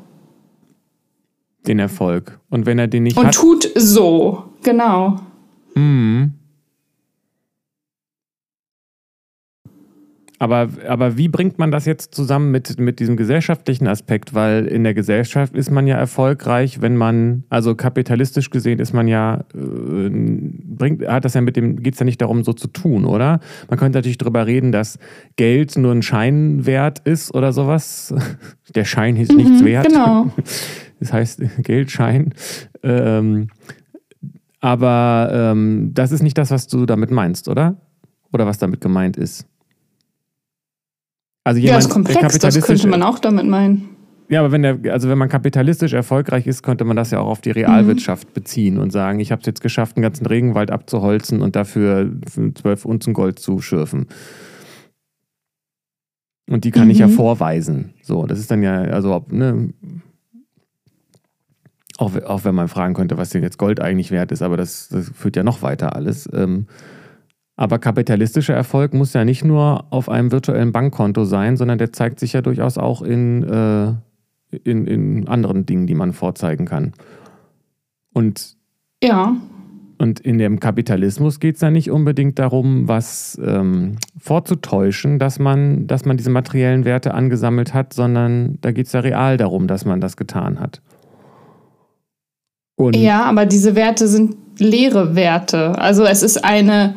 [1.66, 2.40] Den Erfolg.
[2.50, 3.38] Und wenn er den nicht und hat.
[3.38, 5.20] Und tut so, genau.
[5.74, 6.32] Mhm.
[10.42, 14.34] Aber, aber wie bringt man das jetzt zusammen mit, mit diesem gesellschaftlichen Aspekt?
[14.34, 19.06] Weil in der Gesellschaft ist man ja erfolgreich, wenn man, also kapitalistisch gesehen ist man
[19.06, 22.66] ja, äh, bringt, hat das ja mit dem, geht es ja nicht darum, so zu
[22.66, 23.38] tun, oder?
[23.70, 24.98] Man könnte natürlich darüber reden, dass
[25.36, 28.12] Geld nur ein Scheinwert ist oder sowas.
[28.74, 29.86] Der Schein ist mhm, nichts wert.
[29.86, 30.32] Genau.
[30.98, 32.32] Das heißt Geldschein.
[32.82, 33.48] Ähm,
[34.60, 37.76] aber ähm, das ist nicht das, was du damit meinst, oder?
[38.32, 39.46] Oder was damit gemeint ist.
[41.44, 43.88] Also jemand, ja, ist komplex, das könnte man auch damit meinen.
[44.28, 47.26] Ja, aber wenn der, also wenn man kapitalistisch erfolgreich ist, könnte man das ja auch
[47.26, 48.32] auf die Realwirtschaft mhm.
[48.32, 52.10] beziehen und sagen, ich habe es jetzt geschafft, einen ganzen Regenwald abzuholzen und dafür
[52.54, 54.06] zwölf Unzen Gold zu schürfen.
[56.48, 56.92] Und die kann mhm.
[56.92, 57.12] ich ja mhm.
[57.12, 57.94] vorweisen.
[58.02, 59.74] So, das ist dann ja, also, ne,
[61.98, 64.88] auch, auch wenn man fragen könnte, was denn jetzt Gold eigentlich wert ist, aber das,
[64.88, 66.28] das führt ja noch weiter alles.
[66.32, 66.68] Ähm,
[67.56, 72.18] aber kapitalistischer Erfolg muss ja nicht nur auf einem virtuellen Bankkonto sein, sondern der zeigt
[72.18, 73.92] sich ja durchaus auch in, äh,
[74.64, 76.92] in, in anderen Dingen, die man vorzeigen kann.
[78.14, 78.56] Und,
[79.02, 79.36] ja.
[79.98, 85.86] und in dem Kapitalismus geht es ja nicht unbedingt darum, was ähm, vorzutäuschen, dass man,
[85.86, 89.84] dass man diese materiellen Werte angesammelt hat, sondern da geht es ja real darum, dass
[89.84, 90.80] man das getan hat.
[92.76, 95.78] Und ja, aber diese Werte sind leere Werte.
[95.78, 96.94] Also es ist eine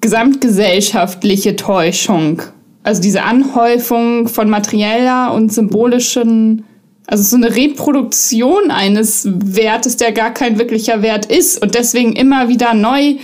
[0.00, 2.42] gesamtgesellschaftliche Täuschung.
[2.82, 6.64] Also diese Anhäufung von materieller und symbolischen,
[7.06, 12.48] also so eine Reproduktion eines Wertes, der gar kein wirklicher Wert ist und deswegen immer
[12.48, 13.16] wieder neu äh,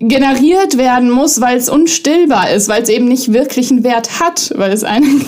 [0.00, 4.52] generiert werden muss, weil es unstillbar ist, weil es eben nicht wirklich einen Wert hat,
[4.56, 5.24] weil es einen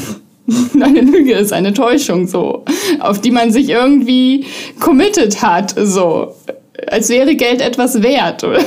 [0.80, 2.64] eine Lüge ist, eine Täuschung, so,
[3.00, 4.46] auf die man sich irgendwie
[4.80, 6.34] committed hat, so
[6.86, 8.44] als wäre Geld etwas wert.
[8.44, 8.60] Oder?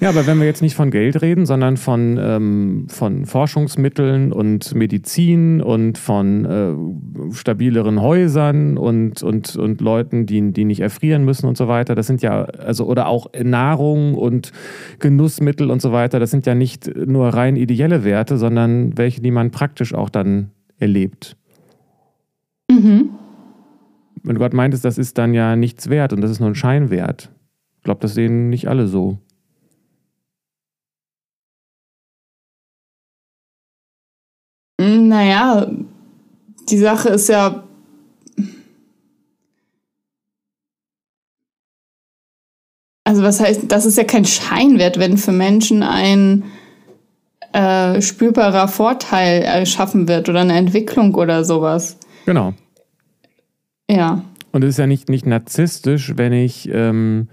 [0.00, 4.74] Ja, aber wenn wir jetzt nicht von Geld reden, sondern von, ähm, von Forschungsmitteln und
[4.74, 11.46] Medizin und von äh, stabileren Häusern und, und, und Leuten, die, die nicht erfrieren müssen
[11.46, 14.52] und so weiter, das sind ja, also, oder auch Nahrung und
[14.98, 19.30] Genussmittel und so weiter, das sind ja nicht nur rein ideelle Werte, sondern welche, die
[19.30, 21.36] man praktisch auch dann erlebt.
[22.70, 23.10] Mhm.
[24.22, 27.30] Wenn Gott meint, das ist dann ja nichts wert und das ist nur ein Scheinwert.
[27.80, 29.16] Ich glaube, das sehen nicht alle so.
[34.78, 35.70] Naja,
[36.68, 37.64] die Sache ist ja.
[43.04, 46.44] Also was heißt, das ist ja kein Scheinwert, wenn für Menschen ein
[47.54, 51.96] äh, spürbarer Vorteil erschaffen wird oder eine Entwicklung oder sowas.
[52.26, 52.52] Genau.
[53.90, 54.22] Ja.
[54.52, 57.28] Und es ist ja nicht, nicht narzisstisch, wenn ich ähm,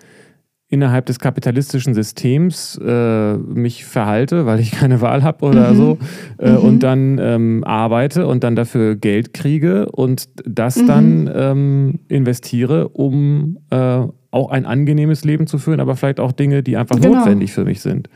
[0.70, 5.78] innerhalb des kapitalistischen Systems äh, mich verhalte, weil ich keine Wahl habe oder mhm.
[5.78, 5.98] so,
[6.40, 6.58] äh, mhm.
[6.58, 10.88] und dann ähm, arbeite und dann dafür Geld kriege und das mhm.
[10.88, 14.02] dann ähm, investiere, um äh,
[14.32, 17.20] auch ein angenehmes Leben zu führen, aber vielleicht auch Dinge, die einfach genau.
[17.20, 18.10] notwendig für mich sind.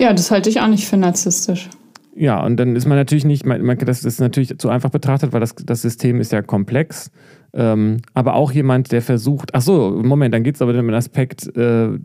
[0.00, 1.68] Ja, das halte ich auch nicht für narzisstisch.
[2.16, 5.32] Ja, und dann ist man natürlich nicht, man, man, das ist natürlich zu einfach betrachtet,
[5.32, 7.10] weil das, das System ist ja komplex.
[7.52, 10.94] Ähm, aber auch jemand, der versucht, ach so, Moment, dann geht es aber um den
[10.94, 11.98] Aspekt, äh,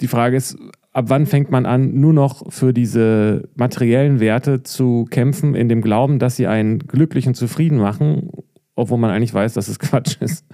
[0.00, 0.58] die Frage ist,
[0.92, 5.82] ab wann fängt man an, nur noch für diese materiellen Werte zu kämpfen, in dem
[5.82, 8.30] Glauben, dass sie einen glücklich und zufrieden machen,
[8.74, 10.44] obwohl man eigentlich weiß, dass es Quatsch ist.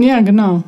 [0.00, 0.64] Ja, genau.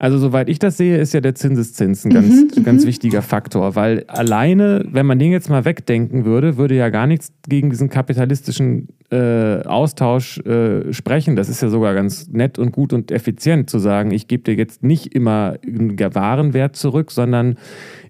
[0.00, 2.88] Also soweit ich das sehe, ist ja der Zinseszins ein ganz, mhm, ganz mhm.
[2.88, 7.34] wichtiger Faktor, weil alleine, wenn man den jetzt mal wegdenken würde, würde ja gar nichts
[7.46, 11.36] gegen diesen kapitalistischen äh, Austausch äh, sprechen.
[11.36, 14.54] Das ist ja sogar ganz nett und gut und effizient zu sagen, ich gebe dir
[14.54, 17.56] jetzt nicht immer einen Warenwert zurück, sondern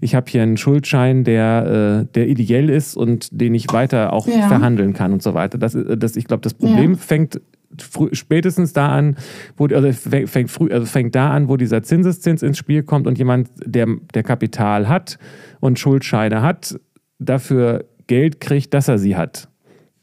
[0.00, 4.28] ich habe hier einen Schuldschein, der, äh, der ideell ist und den ich weiter auch
[4.28, 4.46] ja.
[4.46, 5.58] verhandeln kann und so weiter.
[5.58, 6.98] Das, das, ich glaube, das Problem ja.
[6.98, 7.40] fängt
[8.12, 9.16] spätestens da an,
[9.56, 13.18] wo, also fängt, früh, also fängt da an, wo dieser Zinseszins ins Spiel kommt und
[13.18, 15.18] jemand, der, der Kapital hat
[15.60, 16.78] und Schuldscheine hat,
[17.18, 19.48] dafür Geld kriegt, dass er sie hat.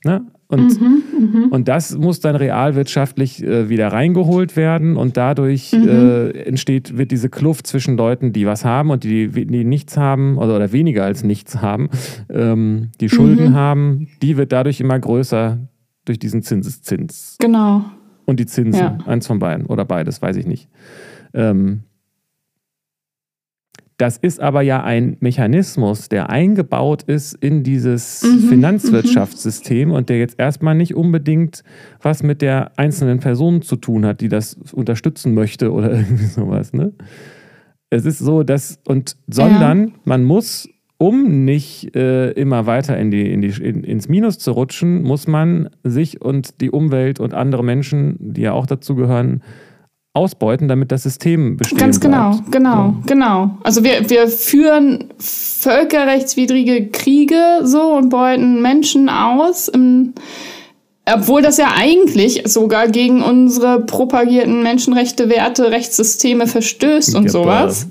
[0.06, 0.26] Ne?
[0.50, 1.04] Und, mhm,
[1.34, 1.48] mh.
[1.50, 5.90] und das muss dann realwirtschaftlich äh, wieder reingeholt werden und dadurch mhm.
[5.90, 10.38] äh, entsteht, wird diese Kluft zwischen Leuten, die was haben und die, die nichts haben
[10.38, 11.90] oder, oder weniger als nichts haben,
[12.30, 13.56] ähm, die Schulden mhm.
[13.56, 15.60] haben, die wird dadurch immer größer
[16.08, 17.38] durch diesen Zinseszins.
[17.40, 17.86] Genau.
[18.26, 18.98] Und die Zinsen, ja.
[19.06, 20.68] eins von beiden oder beides, weiß ich nicht.
[21.34, 21.84] Ähm,
[23.98, 29.96] das ist aber ja ein Mechanismus, der eingebaut ist in dieses mhm, Finanzwirtschaftssystem mhm.
[29.96, 31.64] und der jetzt erstmal nicht unbedingt
[32.00, 36.74] was mit der einzelnen Person zu tun hat, die das unterstützen möchte oder irgendwie sowas.
[36.74, 36.94] Ne?
[37.90, 39.94] Es ist so, dass, und sondern ja.
[40.06, 44.52] man muss um nicht äh, immer weiter in die, in die, in, ins Minus zu
[44.52, 49.44] rutschen, muss man sich und die Umwelt und andere Menschen, die ja auch dazu gehören,
[50.18, 51.78] ausbeuten, damit das System besteht.
[51.78, 52.52] Ganz genau, bleibt.
[52.52, 53.04] genau, so.
[53.06, 53.58] genau.
[53.64, 60.14] Also wir, wir führen völkerrechtswidrige Kriege so und beuten Menschen aus im
[61.14, 67.88] obwohl das ja eigentlich sogar gegen unsere propagierten Menschenrechte, Werte, Rechtssysteme verstößt und ja, sowas.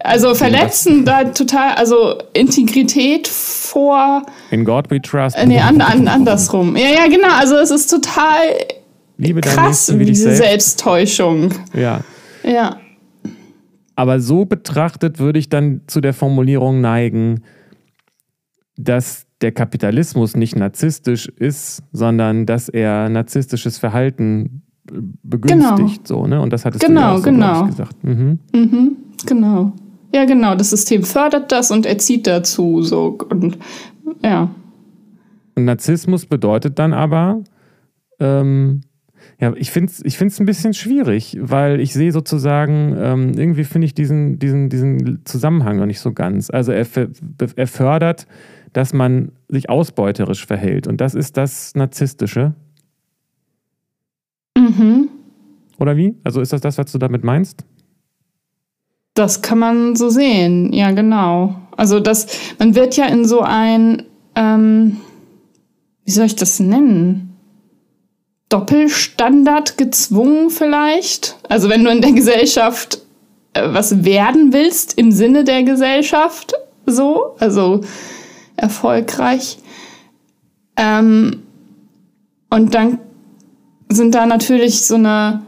[0.00, 4.22] Also verletzen da total, also Integrität vor.
[4.50, 5.36] In God we trust.
[5.44, 6.76] Nee, an, an, andersrum.
[6.76, 7.34] Ja, ja, genau.
[7.38, 8.38] Also es ist total
[9.18, 10.42] Liebe krass, wie diese selbst.
[10.78, 11.52] Selbsttäuschung.
[11.74, 12.00] Ja.
[12.44, 12.78] Ja.
[13.94, 17.42] Aber so betrachtet würde ich dann zu der Formulierung neigen,
[18.76, 24.62] dass der Kapitalismus nicht narzisstisch ist, sondern dass er narzisstisches Verhalten
[25.22, 26.08] begünstigt.
[26.08, 26.22] Genau.
[26.22, 26.40] So, ne?
[26.40, 27.66] Und das hat es genau, so, genau.
[27.66, 28.02] gesagt.
[28.04, 28.38] Mhm.
[28.54, 29.72] Mhm, genau.
[30.14, 30.54] Ja, genau.
[30.54, 32.82] Das System fördert das und erzieht dazu.
[32.82, 33.18] So.
[33.30, 33.58] Und
[34.22, 34.50] ja.
[35.54, 37.42] Und Narzissmus bedeutet dann aber,
[38.20, 38.82] ähm,
[39.40, 43.64] ja, ich finde es ich find's ein bisschen schwierig, weil ich sehe sozusagen, ähm, irgendwie
[43.64, 46.50] finde ich diesen, diesen, diesen Zusammenhang noch nicht so ganz.
[46.50, 46.86] Also er,
[47.56, 48.26] er fördert
[48.72, 50.86] dass man sich ausbeuterisch verhält.
[50.86, 52.54] Und das ist das Narzisstische.
[54.56, 55.08] Mhm.
[55.78, 56.16] Oder wie?
[56.24, 57.64] Also ist das das, was du damit meinst?
[59.14, 61.56] Das kann man so sehen, ja, genau.
[61.76, 62.26] Also das,
[62.58, 64.04] man wird ja in so ein,
[64.34, 64.98] ähm,
[66.04, 67.36] wie soll ich das nennen?
[68.48, 71.36] Doppelstandard gezwungen vielleicht.
[71.48, 73.02] Also wenn du in der Gesellschaft
[73.54, 76.54] äh, was werden willst im Sinne der Gesellschaft,
[76.86, 77.82] so, also
[78.62, 79.58] erfolgreich.
[80.76, 81.42] Ähm,
[82.48, 82.98] und dann
[83.90, 85.42] sind da natürlich so eine,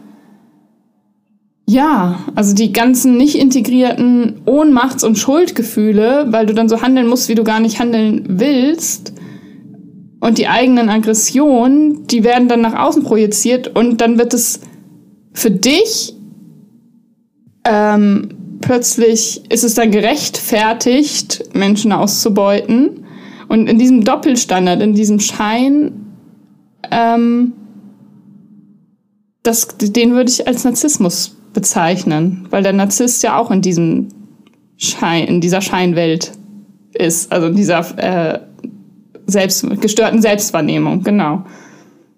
[1.67, 7.29] ja, also die ganzen nicht integrierten Ohnmachts- und Schuldgefühle, weil du dann so handeln musst,
[7.29, 9.15] wie du gar nicht handeln willst.
[10.21, 14.61] Und die eigenen Aggressionen, die werden dann nach außen projiziert und dann wird es
[15.33, 16.15] für dich
[17.65, 23.04] ähm, plötzlich ist es dann gerechtfertigt, Menschen auszubeuten.
[23.55, 25.93] Und in diesem Doppelstandard, in diesem Schein,
[26.91, 27.53] ähm,
[29.45, 34.09] das, den würde ich als Narzissmus bezeichnen, weil der Narzisst ja auch in diesem
[34.77, 36.33] Schein, in dieser Scheinwelt
[36.95, 38.41] ist, also in dieser äh,
[39.27, 41.45] selbst, gestörten Selbstwahrnehmung, genau.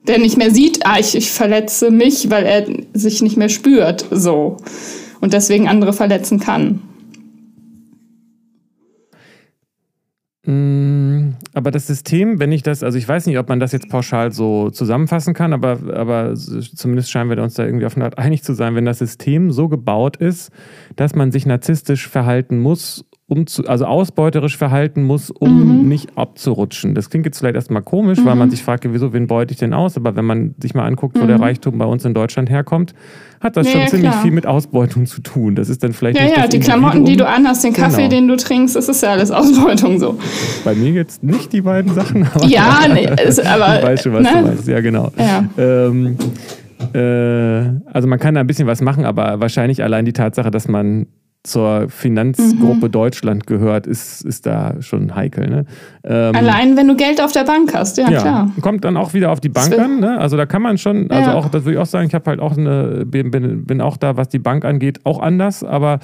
[0.09, 4.07] Der nicht mehr sieht, ah, ich, ich verletze mich, weil er sich nicht mehr spürt,
[4.11, 4.57] so
[5.21, 6.81] und deswegen andere verletzen kann.
[10.49, 14.31] Aber das System, wenn ich das, also ich weiß nicht, ob man das jetzt pauschal
[14.31, 18.45] so zusammenfassen kann, aber, aber zumindest scheinen wir uns da irgendwie auf eine Art einig
[18.45, 20.53] zu sein, wenn das System so gebaut ist,
[20.95, 25.89] dass man sich narzisstisch verhalten muss, um zu, also ausbeuterisch verhalten muss, um mhm.
[25.89, 26.95] nicht abzurutschen.
[26.95, 28.27] Das klingt jetzt vielleicht erstmal komisch, mhm.
[28.27, 29.97] weil man sich fragt, wieso, wen beute ich denn aus?
[29.97, 31.29] Aber wenn man sich mal anguckt, wo mhm.
[31.29, 32.95] der Reichtum bei uns in Deutschland herkommt,
[33.47, 34.23] hat das ja, schon ja, ziemlich klar.
[34.23, 35.55] viel mit Ausbeutung zu tun.
[35.55, 38.09] Das ist dann vielleicht ja, nicht Ja, die Klamotten, die du anhast, den Kaffee, genau.
[38.11, 40.19] den du trinkst, das ist ja alles Ausbeutung so.
[40.65, 42.29] Bei mir jetzt nicht die beiden Sachen.
[42.35, 43.79] Aber ja, nee, ist, aber.
[43.79, 44.31] Ich weiß schon, was ne?
[44.35, 44.69] du meinst.
[44.69, 45.13] Ja, genau.
[45.17, 45.45] Ja.
[45.57, 46.17] Ähm,
[46.93, 50.69] äh, also man kann da ein bisschen was machen, aber wahrscheinlich allein die Tatsache, dass
[50.69, 51.07] man
[51.47, 52.93] zur Finanzgruppe mhm.
[52.93, 55.49] Deutschland gehört, ist, ist da schon heikel.
[55.49, 55.65] Ne?
[56.05, 58.53] Ähm, Allein wenn du Geld auf der Bank hast, ja, ja, klar.
[58.61, 60.01] Kommt dann auch wieder auf die Bank an.
[60.01, 60.19] Ne?
[60.19, 61.37] Also da kann man schon, also ja.
[61.37, 63.31] auch, das würde ich auch sagen, ich habe halt auch eine, bin,
[63.65, 66.01] bin auch da, was die Bank angeht, auch anders, aber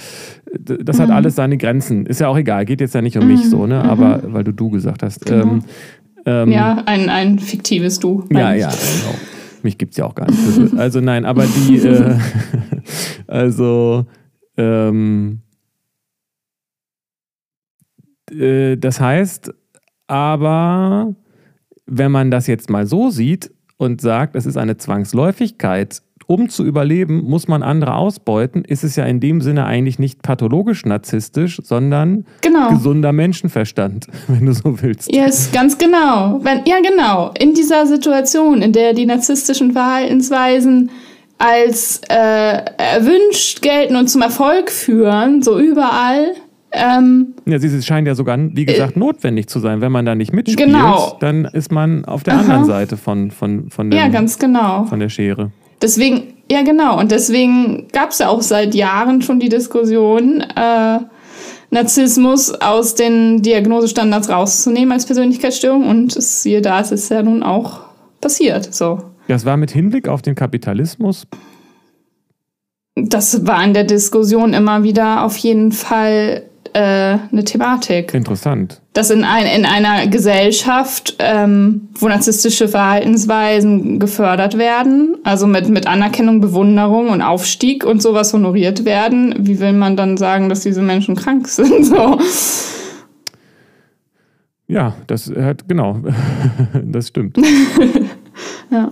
[0.59, 1.03] das mhm.
[1.03, 2.07] hat alles seine Grenzen.
[2.07, 3.33] Ist ja auch egal, geht jetzt ja nicht um mhm.
[3.33, 3.83] mich so, ne?
[3.83, 4.35] Aber mhm.
[4.35, 5.27] weil du du gesagt hast.
[5.27, 5.43] Genau.
[5.43, 5.65] Ähm,
[6.25, 8.25] ähm, ja, ein, ein fiktives Du.
[8.31, 9.15] Ja, ja, genau.
[9.63, 10.75] Mich gibt es ja auch gar nicht.
[10.77, 12.17] Also nein, aber die, äh,
[13.27, 14.07] also
[14.57, 15.41] ähm,
[18.31, 19.53] äh, das heißt
[20.07, 21.15] aber,
[21.87, 26.65] wenn man das jetzt mal so sieht und sagt, es ist eine Zwangsläufigkeit, um zu
[26.65, 31.61] überleben, muss man andere ausbeuten, ist es ja in dem Sinne eigentlich nicht pathologisch narzisstisch,
[31.63, 32.71] sondern genau.
[32.71, 35.13] gesunder Menschenverstand, wenn du so willst.
[35.13, 36.41] Yes, ganz genau.
[36.43, 37.33] Wenn, ja, genau.
[37.39, 40.91] In dieser Situation, in der die narzisstischen Verhaltensweisen
[41.43, 46.35] als äh, erwünscht gelten und zum Erfolg führen, so überall.
[46.71, 49.81] Ähm, ja, sie scheint ja sogar, wie gesagt, äh, notwendig zu sein.
[49.81, 51.17] Wenn man da nicht mitspielt, genau.
[51.19, 52.41] dann ist man auf der Aha.
[52.43, 54.85] anderen Seite von, von, von, dem, ja, ganz genau.
[54.85, 55.51] von der Schere.
[55.83, 60.99] Deswegen, ja genau, und deswegen gab es ja auch seit Jahren schon die Diskussion, äh,
[61.71, 65.89] Narzissmus aus den Diagnosestandards rauszunehmen als Persönlichkeitsstörung.
[65.89, 67.81] Und siehe da, es ist ja nun auch
[68.21, 68.73] passiert.
[68.73, 69.12] So.
[69.29, 71.27] Das war mit Hinblick auf den Kapitalismus?
[72.95, 76.43] Das war in der Diskussion immer wieder auf jeden Fall
[76.75, 76.81] äh,
[77.31, 78.15] eine Thematik.
[78.15, 78.81] Interessant.
[78.93, 85.87] Dass in, ein, in einer Gesellschaft, ähm, wo narzisstische Verhaltensweisen gefördert werden, also mit, mit
[85.87, 90.83] Anerkennung, Bewunderung und Aufstieg und sowas honoriert werden, wie will man dann sagen, dass diese
[90.83, 91.85] Menschen krank sind?
[91.85, 92.19] So.
[94.67, 95.99] Ja, das hat, genau,
[96.85, 97.39] das stimmt.
[98.71, 98.91] ja.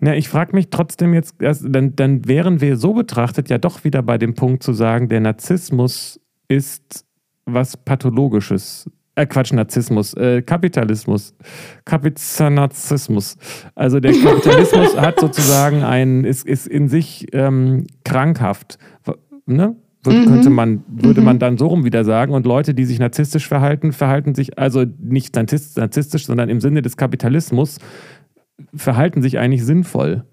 [0.00, 4.02] Na, ich frage mich trotzdem jetzt, dann, dann wären wir so betrachtet ja doch wieder
[4.02, 7.04] bei dem Punkt zu sagen, der Narzissmus ist
[7.44, 8.90] was Pathologisches.
[9.14, 11.34] Äh, Quatsch, Narzissmus, äh, Kapitalismus,
[11.84, 13.36] Kapitanarzismus.
[13.74, 18.78] Also der Kapitalismus hat sozusagen ein, ist, ist in sich ähm, krankhaft.
[19.46, 19.76] Ne?
[20.06, 20.26] mhm.
[20.26, 21.26] könnte man, würde mhm.
[21.26, 22.32] man dann so rum wieder sagen.
[22.32, 26.96] Und Leute, die sich narzisstisch verhalten, verhalten sich also nicht narzisstisch, sondern im Sinne des
[26.96, 27.78] Kapitalismus
[28.74, 30.24] verhalten sich eigentlich sinnvoll.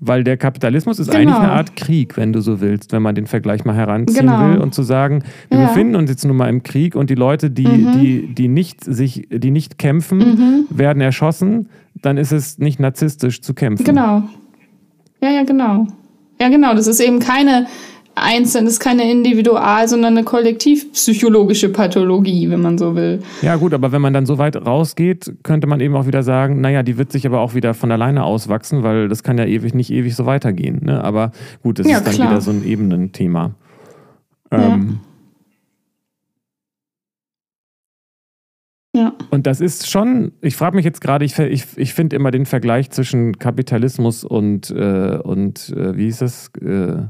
[0.00, 1.20] Weil der Kapitalismus ist genau.
[1.20, 4.50] eigentlich eine Art Krieg, wenn du so willst, wenn man den Vergleich mal heranziehen genau.
[4.50, 5.66] will und zu sagen, wir ja.
[5.68, 7.92] befinden uns jetzt nun mal im Krieg und die Leute, die, mhm.
[7.92, 10.66] die, die, nicht, sich, die nicht kämpfen, mhm.
[10.68, 13.84] werden erschossen, dann ist es nicht narzisstisch zu kämpfen.
[13.84, 14.24] Genau.
[15.22, 15.86] Ja, ja, genau.
[16.40, 16.74] Ja, genau.
[16.74, 17.66] Das ist eben keine
[18.14, 23.22] einzeln, ist keine Individual, sondern eine kollektivpsychologische Pathologie, wenn man so will.
[23.42, 26.60] Ja, gut, aber wenn man dann so weit rausgeht, könnte man eben auch wieder sagen,
[26.60, 29.74] naja, die wird sich aber auch wieder von alleine auswachsen, weil das kann ja ewig
[29.74, 30.80] nicht ewig so weitergehen.
[30.84, 31.02] Ne?
[31.02, 32.30] Aber gut, das ja, ist dann klar.
[32.30, 33.52] wieder so ein Ebenenthema.
[34.50, 35.10] Ähm, ja.
[38.96, 39.12] Ja.
[39.30, 42.46] Und das ist schon, ich frage mich jetzt gerade, ich, ich, ich finde immer den
[42.46, 46.52] Vergleich zwischen Kapitalismus und, äh, und äh, wie hieß das?
[46.62, 47.08] Äh,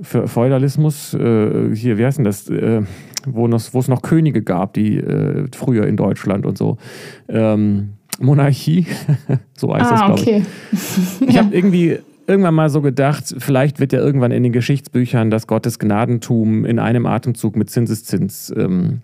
[0.00, 2.82] Feudalismus, äh, hier, wie heißt denn das, äh,
[3.26, 6.78] wo, es noch Könige gab, die äh, früher in Deutschland und so.
[7.28, 8.86] Ähm, Monarchie,
[9.56, 10.42] so heißt ah, das, glaube okay.
[10.72, 11.28] ich.
[11.28, 15.46] Ich habe irgendwie irgendwann mal so gedacht, vielleicht wird ja irgendwann in den Geschichtsbüchern das
[15.46, 19.00] Gottesgnadentum in einem Atemzug mit Zinseszins ähm,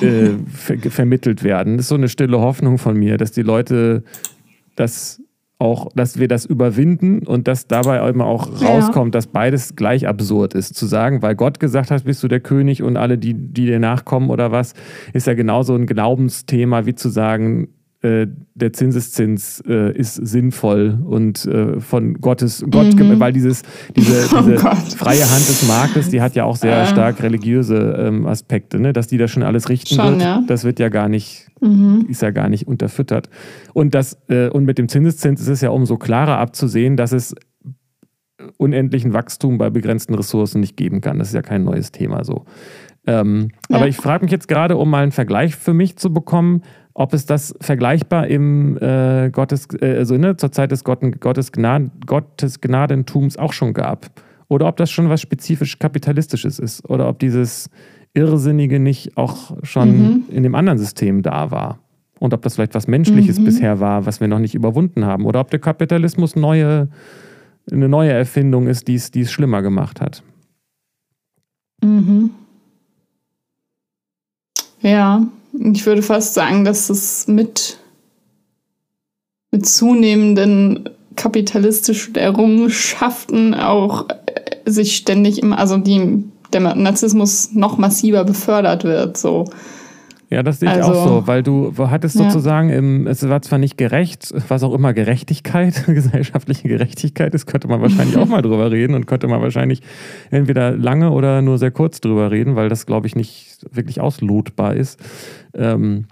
[0.00, 1.76] äh, ver vermittelt werden.
[1.76, 4.02] Das ist so eine stille Hoffnung von mir, dass die Leute
[4.74, 5.20] das
[5.58, 9.18] auch, dass wir das überwinden und dass dabei immer auch rauskommt, ja.
[9.18, 10.74] dass beides gleich absurd ist.
[10.74, 13.78] Zu sagen, weil Gott gesagt hat, bist du der König und alle, die, die dir
[13.78, 14.74] nachkommen oder was,
[15.14, 17.68] ist ja genauso ein Glaubensthema, wie zu sagen,
[18.54, 23.18] der Zinseszins äh, ist sinnvoll und äh, von Gottes Gott, mhm.
[23.18, 23.62] weil dieses,
[23.96, 24.58] diese, oh diese
[24.96, 28.92] freie Hand des Marktes, die hat ja auch sehr stark religiöse ähm, Aspekte, ne?
[28.92, 30.22] dass die das schon alles richten schon, wird.
[30.22, 30.42] Ja.
[30.46, 32.06] Das wird ja gar nicht, mhm.
[32.08, 33.28] ist ja gar nicht unterfüttert.
[33.72, 37.34] Und das, äh, und mit dem Zinseszins ist es ja umso klarer abzusehen, dass es
[38.58, 41.18] unendlichen Wachstum bei begrenzten Ressourcen nicht geben kann.
[41.18, 42.44] Das ist ja kein neues Thema so.
[43.06, 43.76] Ähm, ja.
[43.76, 46.62] Aber ich frage mich jetzt gerade, um mal einen Vergleich für mich zu bekommen,
[46.98, 51.52] ob es das vergleichbar im äh, Gottes, äh, also ne, zur Zeit des Gottes, Gottes,
[51.52, 54.06] Gnad, Gottes Gnadentums auch schon gab.
[54.48, 56.88] Oder ob das schon was spezifisch Kapitalistisches ist.
[56.88, 57.68] Oder ob dieses
[58.14, 60.22] Irrsinnige nicht auch schon mhm.
[60.30, 61.80] in dem anderen System da war.
[62.18, 63.44] Und ob das vielleicht was Menschliches mhm.
[63.44, 65.26] bisher war, was wir noch nicht überwunden haben.
[65.26, 66.88] Oder ob der Kapitalismus neue,
[67.70, 70.22] eine neue Erfindung ist, die es schlimmer gemacht hat.
[71.82, 72.30] Mhm.
[74.80, 75.26] Ja,
[75.58, 77.78] ich würde fast sagen, dass es mit,
[79.50, 88.24] mit zunehmenden kapitalistischen Errungenschaften auch äh, sich ständig immer, also die, der Narzissmus noch massiver
[88.24, 89.16] befördert wird.
[89.16, 89.50] So.
[90.28, 93.60] Ja, das sehe ich also, auch so, weil du hattest sozusagen, im, es war zwar
[93.60, 98.72] nicht gerecht, was auch immer Gerechtigkeit, gesellschaftliche Gerechtigkeit ist, könnte man wahrscheinlich auch mal drüber
[98.72, 99.82] reden und könnte man wahrscheinlich
[100.30, 104.74] entweder lange oder nur sehr kurz drüber reden, weil das, glaube ich, nicht wirklich auslotbar
[104.74, 104.98] ist.
[105.54, 106.06] Ähm,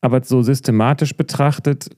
[0.00, 1.88] aber so systematisch betrachtet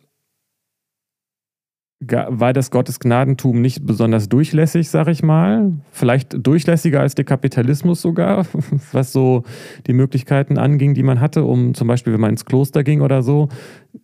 [2.09, 5.73] war das Gottesgnadentum nicht besonders durchlässig, sag ich mal.
[5.91, 8.47] Vielleicht durchlässiger als der Kapitalismus sogar,
[8.93, 9.45] was so
[9.87, 13.23] die Möglichkeiten anging, die man hatte, um zum Beispiel, wenn man ins Kloster ging oder
[13.23, 13.49] so.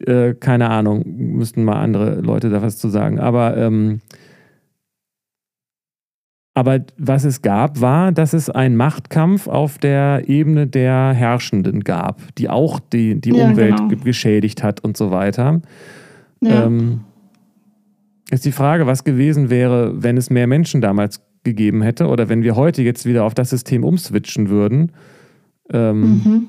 [0.05, 3.19] Äh, keine Ahnung, müssten mal andere Leute da was zu sagen.
[3.19, 4.01] Aber, ähm,
[6.55, 12.35] aber was es gab, war, dass es einen Machtkampf auf der Ebene der Herrschenden gab,
[12.37, 14.05] die auch die, die ja, Umwelt genau.
[14.05, 15.61] geschädigt hat und so weiter.
[16.41, 16.67] Ja.
[16.67, 17.01] Ähm,
[18.31, 22.43] ist die Frage, was gewesen wäre, wenn es mehr Menschen damals gegeben hätte oder wenn
[22.43, 24.93] wir heute jetzt wieder auf das System umswitchen würden.
[25.73, 26.47] Ähm, mhm.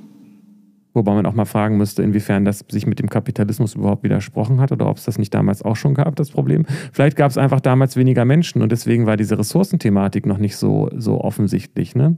[0.94, 4.72] Wobei man auch mal fragen müsste, inwiefern das sich mit dem Kapitalismus überhaupt widersprochen hat
[4.72, 6.66] oder ob es das nicht damals auch schon gab, das Problem.
[6.92, 10.90] Vielleicht gab es einfach damals weniger Menschen und deswegen war diese Ressourcenthematik noch nicht so,
[10.96, 11.96] so offensichtlich.
[11.96, 12.18] Ne?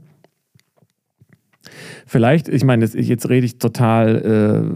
[2.06, 4.72] Vielleicht, ich meine, jetzt rede ich total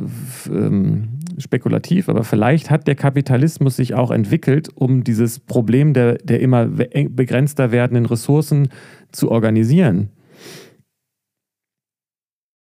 [0.49, 6.15] äh, ähm, spekulativ, aber vielleicht hat der Kapitalismus sich auch entwickelt, um dieses Problem der,
[6.19, 8.69] der immer begrenzter werdenden Ressourcen
[9.13, 10.11] zu organisieren.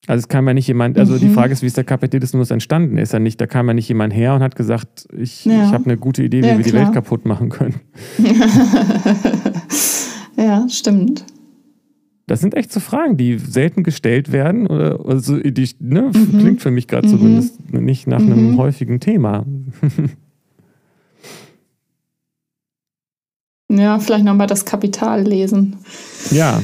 [0.07, 1.19] Also es kam ja nicht jemand, also mhm.
[1.19, 2.97] die Frage ist, wie ist der Kapitalismus entstanden?
[2.97, 5.65] Ist er nicht, da kam ja nicht jemand her und hat gesagt, ich, ja.
[5.65, 6.81] ich habe eine gute Idee, wie ja, wir klar.
[6.81, 7.81] die Welt kaputt machen können.
[10.37, 11.25] ja, stimmt.
[12.27, 14.67] Das sind echt so Fragen, die selten gestellt werden.
[14.67, 16.39] Oder, also die, ne, mhm.
[16.39, 17.11] Klingt für mich gerade mhm.
[17.11, 18.33] zumindest nicht nach mhm.
[18.33, 19.45] einem häufigen Thema.
[23.71, 25.77] ja, vielleicht nochmal das Kapital lesen.
[26.29, 26.61] Ja.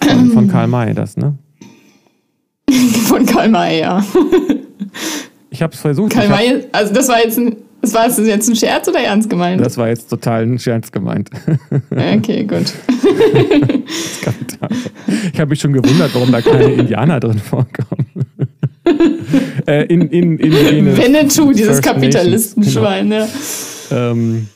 [0.00, 1.38] Von, von Karl May, das, ne?
[3.06, 4.04] von Karl May, ja.
[5.50, 6.12] ich habe es versucht.
[6.12, 9.60] Karl May, also das war jetzt ein das war jetzt ein Scherz oder ernst gemeint?
[9.60, 11.30] Das war jetzt total ein Scherz gemeint.
[11.90, 12.72] Okay, gut.
[15.32, 18.06] ich habe mich schon gewundert, warum da keine Indianer drin vorkommen.
[19.66, 23.26] äh, in, in, in, in Winnetou, dieses Kapitalistenschwein, genau.
[23.90, 24.10] ja.
[24.10, 24.48] Ähm,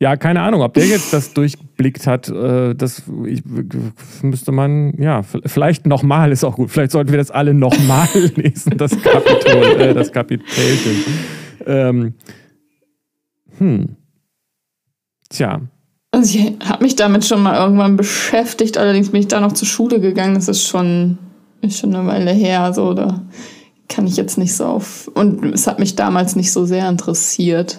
[0.00, 2.28] ja, keine Ahnung, ob der jetzt das durchblickt hat.
[2.28, 3.42] Äh, das ich,
[4.22, 6.70] müsste man, ja, vielleicht nochmal ist auch gut.
[6.70, 11.04] Vielleicht sollten wir das alle nochmal lesen, das Kapitol, äh, das Kapitelchen.
[11.66, 12.14] Ähm,
[13.58, 13.96] hm.
[15.28, 15.60] Tja.
[16.12, 19.68] Also ich habe mich damit schon mal irgendwann beschäftigt, allerdings bin ich da noch zur
[19.68, 20.34] Schule gegangen.
[20.34, 21.18] Das ist schon,
[21.60, 22.72] ist schon eine Weile her.
[22.72, 23.22] So, da
[23.88, 25.08] kann ich jetzt nicht so auf.
[25.14, 27.78] Und es hat mich damals nicht so sehr interessiert.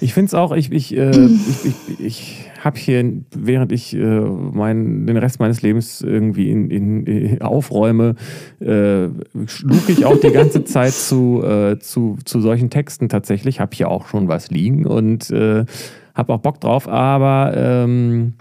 [0.00, 1.10] Ich finde es auch, ich, ich, äh,
[1.64, 6.70] ich, ich, ich habe hier, während ich äh, mein, den Rest meines Lebens irgendwie in,
[6.70, 8.14] in, in aufräume,
[8.60, 9.08] äh,
[9.46, 13.60] schlug ich auch die ganze Zeit zu, äh, zu, zu solchen Texten tatsächlich.
[13.60, 15.64] Habe hier auch schon was liegen und äh,
[16.14, 18.34] habe auch Bock drauf, aber ähm,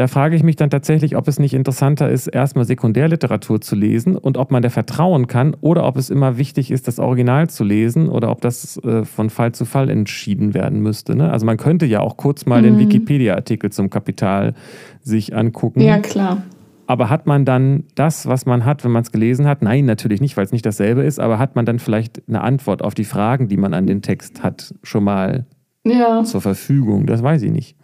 [0.00, 4.16] da frage ich mich dann tatsächlich, ob es nicht interessanter ist, erstmal Sekundärliteratur zu lesen
[4.16, 7.64] und ob man der vertrauen kann oder ob es immer wichtig ist, das Original zu
[7.64, 11.14] lesen oder ob das äh, von Fall zu Fall entschieden werden müsste.
[11.14, 11.30] Ne?
[11.30, 12.64] Also man könnte ja auch kurz mal mhm.
[12.64, 14.54] den Wikipedia-Artikel zum Kapital
[15.02, 15.82] sich angucken.
[15.82, 16.44] Ja, klar.
[16.86, 19.60] Aber hat man dann das, was man hat, wenn man es gelesen hat?
[19.60, 22.80] Nein, natürlich nicht, weil es nicht dasselbe ist, aber hat man dann vielleicht eine Antwort
[22.80, 25.44] auf die Fragen, die man an den Text hat, schon mal
[25.84, 26.24] ja.
[26.24, 27.04] zur Verfügung?
[27.04, 27.76] Das weiß ich nicht.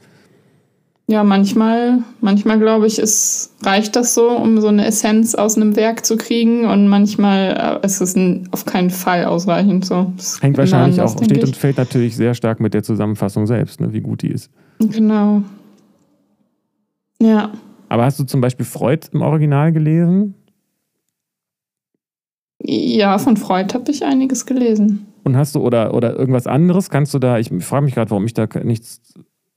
[1.09, 5.77] Ja, manchmal, manchmal glaube ich, ist, reicht das so, um so eine Essenz aus einem
[5.77, 8.17] Werk zu kriegen und manchmal äh, ist es
[8.51, 10.13] auf keinen Fall ausreichend so.
[10.17, 11.45] Das Hängt wahrscheinlich anders, auch, steht ich.
[11.45, 14.51] und fällt natürlich sehr stark mit der Zusammenfassung selbst, ne, wie gut die ist.
[14.81, 15.43] Genau.
[17.23, 17.53] Ja.
[17.89, 20.35] Aber hast du zum Beispiel Freud im Original gelesen?
[22.59, 25.07] Ja, von Freud habe ich einiges gelesen.
[25.23, 26.91] Und hast du oder, oder irgendwas anderes?
[26.91, 29.15] Kannst du da, ich frage mich gerade, warum ich da nichts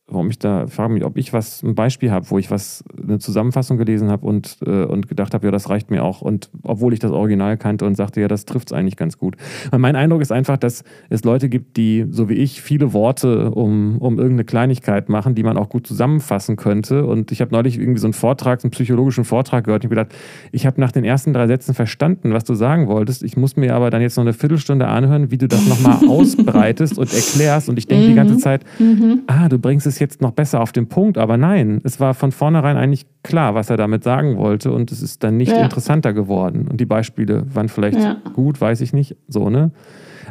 [0.09, 3.19] warum ich da frage mich, ob ich was ein Beispiel habe, wo ich was eine
[3.19, 6.21] Zusammenfassung gelesen habe und, äh, und gedacht habe, ja, das reicht mir auch.
[6.21, 9.35] Und obwohl ich das Original kannte und sagte, ja, das trifft es eigentlich ganz gut.
[9.71, 13.51] Und mein Eindruck ist einfach, dass es Leute gibt, die, so wie ich, viele Worte
[13.51, 17.05] um, um irgendeine Kleinigkeit machen, die man auch gut zusammenfassen könnte.
[17.05, 20.07] Und ich habe neulich irgendwie so einen Vortrag, einen psychologischen Vortrag gehört und ich habe
[20.07, 23.23] gedacht, ich habe nach den ersten drei Sätzen verstanden, was du sagen wolltest.
[23.23, 26.97] Ich muss mir aber dann jetzt noch eine Viertelstunde anhören, wie du das nochmal ausbreitest
[26.97, 27.69] und erklärst.
[27.69, 28.09] Und ich denke mhm.
[28.09, 28.39] die ganze mhm.
[28.39, 29.21] Zeit, mhm.
[29.27, 32.31] ah, du bringst es jetzt noch besser auf den Punkt, aber nein, es war von
[32.31, 35.63] vornherein eigentlich klar, was er damit sagen wollte und es ist dann nicht ja.
[35.63, 36.67] interessanter geworden.
[36.69, 38.17] Und die Beispiele waren vielleicht ja.
[38.33, 39.71] gut, weiß ich nicht, so, ne?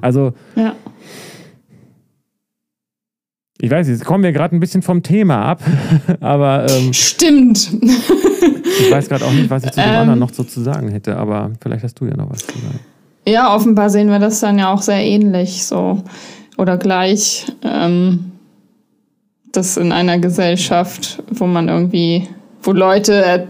[0.01, 0.75] Also, ja.
[3.61, 5.63] ich weiß nicht, jetzt kommen wir gerade ein bisschen vom Thema ab,
[6.21, 6.67] aber.
[6.71, 7.73] Ähm, Stimmt.
[7.83, 10.89] ich weiß gerade auch nicht, was ich zu dem ähm, anderen noch so zu sagen
[10.89, 12.81] hätte, aber vielleicht hast du ja noch was zu sagen.
[13.27, 16.03] Ja, offenbar sehen wir das dann ja auch sehr ähnlich so
[16.57, 17.47] oder gleich.
[17.63, 18.33] Ähm,
[19.53, 22.29] das in einer Gesellschaft, wo man irgendwie,
[22.63, 23.49] wo Leute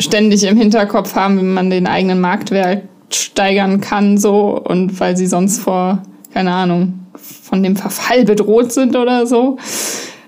[0.00, 5.26] ständig im Hinterkopf haben, wie man den eigenen Marktwert steigern kann, so und weil sie
[5.26, 6.02] sonst vor,
[6.32, 9.58] keine Ahnung, von dem Verfall bedroht sind oder so.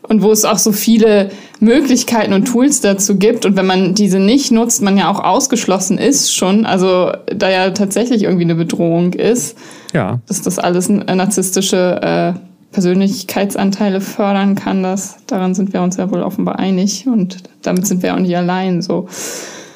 [0.09, 3.45] Und wo es auch so viele Möglichkeiten und Tools dazu gibt.
[3.45, 7.71] Und wenn man diese nicht nutzt, man ja auch ausgeschlossen ist schon, also da ja
[7.71, 9.59] tatsächlich irgendwie eine Bedrohung ist,
[9.93, 10.21] ja.
[10.29, 12.39] dass das alles narzisstische äh,
[12.73, 18.03] Persönlichkeitsanteile fördern kann, das, daran sind wir uns ja wohl offenbar einig und damit sind
[18.03, 18.83] wir auch nicht allein.
[18.83, 19.09] So.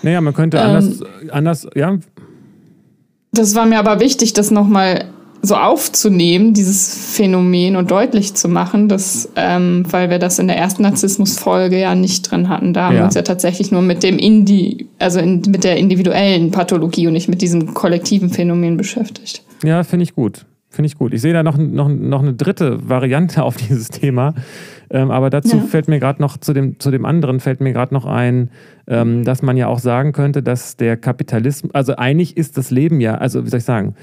[0.03, 1.99] Naja, man könnte anders, ähm, anders, ja.
[3.33, 5.07] Das war mir aber wichtig, das nochmal
[5.43, 10.59] so aufzunehmen, dieses Phänomen und deutlich zu machen, dass, ähm, weil wir das in der
[10.59, 12.75] ersten Narzissmus-Folge ja nicht drin hatten.
[12.75, 13.01] Da haben ja.
[13.01, 17.15] wir uns ja tatsächlich nur mit dem Indi, also in, mit der individuellen Pathologie und
[17.15, 19.43] nicht mit diesem kollektiven Phänomen beschäftigt.
[19.65, 20.45] Ja, finde ich gut.
[20.71, 21.13] Finde ich gut.
[21.13, 24.35] Ich sehe da noch, noch, noch eine dritte Variante auf dieses Thema.
[24.89, 25.63] Ähm, aber dazu ja.
[25.63, 28.51] fällt mir gerade noch, zu dem, zu dem anderen fällt mir gerade noch ein,
[28.87, 33.01] ähm, dass man ja auch sagen könnte, dass der Kapitalismus, also eigentlich ist das Leben
[33.01, 33.95] ja, also wie soll ich sagen,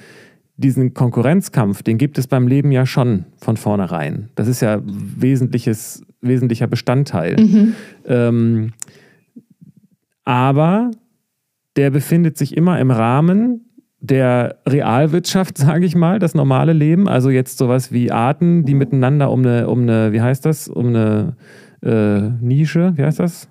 [0.57, 4.30] diesen Konkurrenzkampf, den gibt es beim Leben ja schon von vornherein.
[4.36, 7.38] Das ist ja wesentliches, wesentlicher Bestandteil.
[7.38, 7.74] Mhm.
[8.05, 8.74] Ähm,
[10.26, 10.91] aber
[11.78, 13.66] der befindet sich immer im Rahmen
[14.08, 17.08] der Realwirtschaft, sage ich mal, das normale Leben.
[17.08, 20.88] Also jetzt sowas wie Arten, die miteinander um eine, um eine wie heißt das, um
[20.88, 21.36] eine
[21.84, 23.47] äh, Nische, wie heißt das?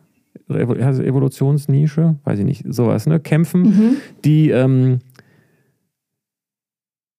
[0.49, 3.19] Evolutionsnische, weiß ich nicht, sowas, ne?
[3.19, 3.97] Kämpfen, mhm.
[4.25, 5.01] die, ähm,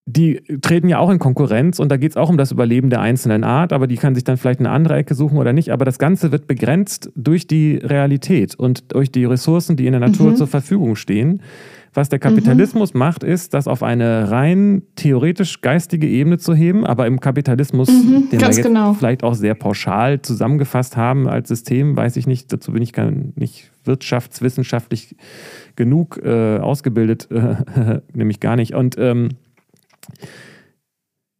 [0.05, 3.01] die treten ja auch in Konkurrenz und da geht es auch um das Überleben der
[3.01, 5.71] einzelnen Art, aber die kann sich dann vielleicht eine andere Ecke suchen oder nicht.
[5.73, 9.99] Aber das Ganze wird begrenzt durch die Realität und durch die Ressourcen, die in der
[9.99, 10.35] Natur mhm.
[10.37, 11.41] zur Verfügung stehen.
[11.97, 12.99] Was der Kapitalismus mhm.
[12.99, 18.29] macht, ist, das auf eine rein theoretisch geistige Ebene zu heben, aber im Kapitalismus, mhm,
[18.29, 18.93] den wir jetzt genau.
[18.93, 23.09] vielleicht auch sehr pauschal zusammengefasst haben als System, weiß ich nicht, dazu bin ich gar
[23.09, 25.15] nicht wirtschaftswissenschaftlich
[25.75, 28.75] genug äh, ausgebildet, äh, nämlich gar nicht.
[28.75, 29.29] Und ähm,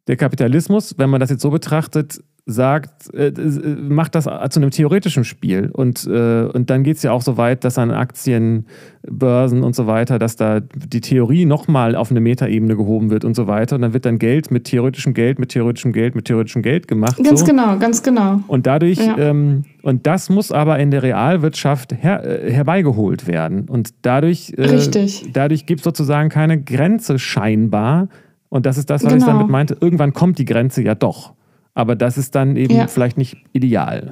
[0.07, 4.71] der Kapitalismus, wenn man das jetzt so betrachtet, sagt, äh, äh, macht das zu einem
[4.71, 5.69] theoretischen Spiel.
[5.71, 8.65] Und, äh, und dann geht es ja auch so weit, dass an Aktien,
[9.05, 13.35] Börsen und so weiter, dass da die Theorie nochmal auf eine Metaebene gehoben wird und
[13.35, 13.75] so weiter.
[13.75, 17.21] Und dann wird dann Geld mit theoretischem Geld, mit theoretischem Geld, mit theoretischem Geld gemacht.
[17.21, 17.45] Ganz so.
[17.45, 18.39] genau, ganz genau.
[18.47, 19.17] Und dadurch, ja.
[19.17, 23.67] ähm, und das muss aber in der Realwirtschaft her, äh, herbeigeholt werden.
[23.67, 25.31] Und dadurch, äh, Richtig.
[25.33, 28.07] dadurch gibt es sozusagen keine Grenze scheinbar.
[28.47, 29.25] Und das ist das, was genau.
[29.25, 29.77] ich damit meinte.
[29.81, 31.33] Irgendwann kommt die Grenze ja doch.
[31.77, 32.87] Aber das ist dann eben ja.
[32.87, 34.09] vielleicht nicht ideal.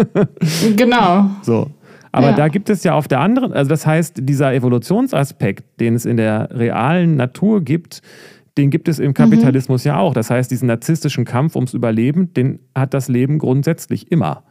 [0.76, 1.30] genau.
[1.42, 1.70] So.
[2.10, 2.32] Aber ja.
[2.34, 6.16] da gibt es ja auf der anderen, also das heißt, dieser Evolutionsaspekt, den es in
[6.16, 8.02] der realen Natur gibt,
[8.56, 9.90] den gibt es im Kapitalismus mhm.
[9.90, 10.12] ja auch.
[10.12, 14.42] Das heißt, diesen narzisstischen Kampf ums Überleben, den hat das Leben grundsätzlich immer.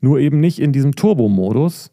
[0.00, 1.92] Nur eben nicht in diesem Turbo-Modus.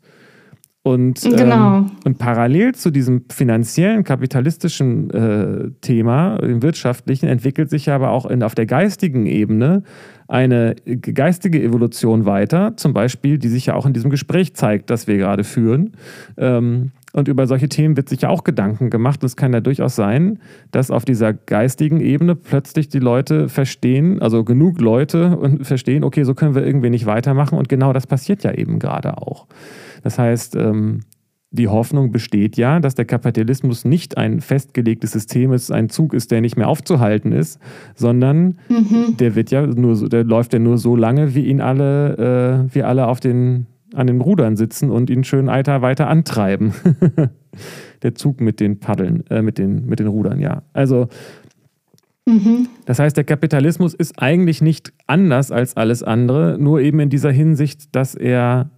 [0.84, 1.78] Und, genau.
[1.78, 8.26] ähm, und parallel zu diesem finanziellen, kapitalistischen äh, Thema, dem wirtschaftlichen, entwickelt sich aber auch
[8.26, 9.84] in, auf der geistigen Ebene
[10.28, 15.06] eine geistige Evolution weiter, zum Beispiel, die sich ja auch in diesem Gespräch zeigt, das
[15.06, 15.92] wir gerade führen.
[16.38, 19.22] Ähm, und über solche Themen wird sich ja auch Gedanken gemacht.
[19.22, 20.40] Und es kann ja durchaus sein,
[20.72, 26.24] dass auf dieser geistigen Ebene plötzlich die Leute verstehen, also genug Leute und verstehen, okay,
[26.24, 27.58] so können wir irgendwie nicht weitermachen.
[27.58, 29.46] Und genau das passiert ja eben gerade auch.
[30.02, 31.02] Das heißt, ähm,
[31.54, 36.32] die Hoffnung besteht ja, dass der Kapitalismus nicht ein festgelegtes System ist, ein Zug ist,
[36.32, 37.60] der nicht mehr aufzuhalten ist,
[37.94, 39.18] sondern mhm.
[39.18, 42.88] der wird ja nur, der läuft ja nur so lange, wie ihn alle, äh, wir
[42.88, 46.74] alle auf den an den Rudern sitzen und ihn schön weiter, weiter antreiben.
[48.04, 50.64] Der Zug mit den Paddeln, äh, mit, den, mit den Rudern, ja.
[50.74, 51.10] Also,
[52.26, 52.68] mhm.
[52.86, 57.32] das heißt, der Kapitalismus ist eigentlich nicht anders als alles andere, nur eben in dieser
[57.32, 58.72] Hinsicht, dass er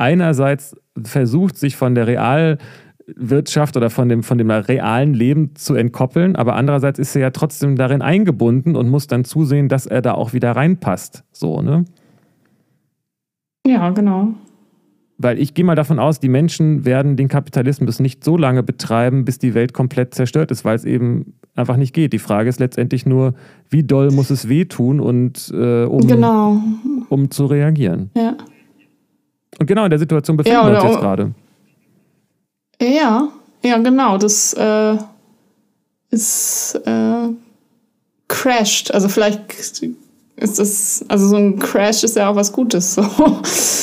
[0.00, 6.36] einerseits versucht, sich von der Realwirtschaft oder von dem, von dem realen Leben zu entkoppeln,
[6.36, 10.14] aber andererseits ist er ja trotzdem darin eingebunden und muss dann zusehen, dass er da
[10.14, 11.24] auch wieder reinpasst.
[11.32, 11.84] So, ne?
[13.66, 14.34] Ja, genau.
[15.22, 19.26] Weil ich gehe mal davon aus, die Menschen werden den Kapitalismus nicht so lange betreiben,
[19.26, 22.14] bis die Welt komplett zerstört ist, weil es eben einfach nicht geht.
[22.14, 23.34] Die Frage ist letztendlich nur,
[23.68, 26.62] wie doll muss es wehtun und äh, um, genau.
[27.10, 28.10] um zu reagieren.
[28.16, 28.38] Ja.
[29.60, 31.32] Und genau in der Situation befinden ja, wir uns jetzt gerade.
[32.80, 33.28] Ja,
[33.62, 34.16] ja, genau.
[34.16, 34.96] Das äh,
[36.10, 37.28] ist äh,
[38.26, 38.92] crashed.
[38.92, 39.40] Also vielleicht
[40.36, 42.94] ist das, also so ein Crash ist ja auch was Gutes.
[42.94, 43.02] So.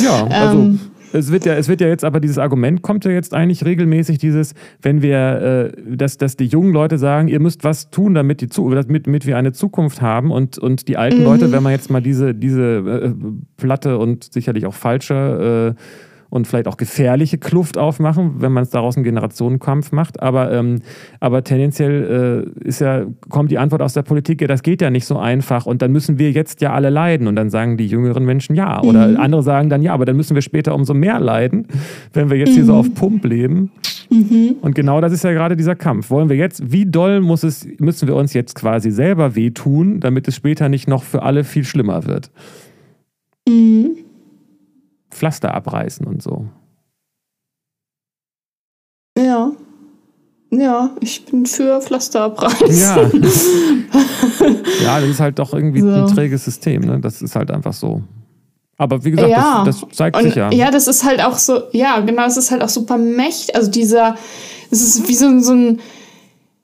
[0.03, 0.57] Ja, also.
[0.57, 0.79] Ähm,
[1.17, 4.17] es wird ja, es wird ja jetzt, aber dieses Argument kommt ja jetzt eigentlich regelmäßig,
[4.17, 8.41] dieses, wenn wir, äh, dass, dass die jungen Leute sagen, ihr müsst was tun, damit,
[8.41, 11.25] die, damit, damit wir eine Zukunft haben und, und die alten mhm.
[11.25, 13.13] Leute, wenn man jetzt mal diese, diese äh,
[13.57, 15.81] platte und sicherlich auch falsche äh,
[16.29, 20.21] und vielleicht auch gefährliche Kluft aufmachen, wenn man es daraus einen Generationenkampf macht.
[20.21, 20.81] Aber, ähm,
[21.19, 24.89] aber tendenziell äh, ist ja, kommt die Antwort aus der Politik, ja, das geht ja
[24.89, 27.27] nicht so einfach und dann müssen wir jetzt ja alle leiden.
[27.27, 28.81] Und dann sagen die jüngeren Menschen ja.
[28.81, 29.17] Oder mhm.
[29.17, 31.67] andere sagen dann ja, aber dann müssen wir später umso mehr leiden,
[32.13, 32.55] wenn wir jetzt mhm.
[32.55, 32.79] hier so mhm.
[32.79, 33.71] auf Pump leben.
[34.09, 34.55] Mhm.
[34.61, 36.09] Und genau das ist ja gerade dieser Kampf.
[36.09, 40.27] Wollen wir jetzt, wie doll muss es, müssen wir uns jetzt quasi selber wehtun, damit
[40.27, 42.31] es später nicht noch für alle viel schlimmer wird?
[43.47, 43.97] Mhm.
[45.17, 46.47] Pflaster abreißen und so.
[49.17, 49.51] Ja.
[50.49, 52.69] Ja, ich bin für Pflaster abreißen.
[52.69, 52.97] Ja.
[54.83, 55.91] ja, das ist halt doch irgendwie so.
[55.91, 56.83] ein träges System.
[56.83, 56.99] Ne?
[57.01, 58.01] Das ist halt einfach so.
[58.77, 59.63] Aber wie gesagt, ja.
[59.65, 60.51] das, das, zeigt und, sich ja.
[60.51, 63.55] Ja, das ist halt auch so, ja, genau, es ist halt auch super mächtig.
[63.55, 64.15] Also dieser,
[64.69, 65.81] es ist wie so, so ein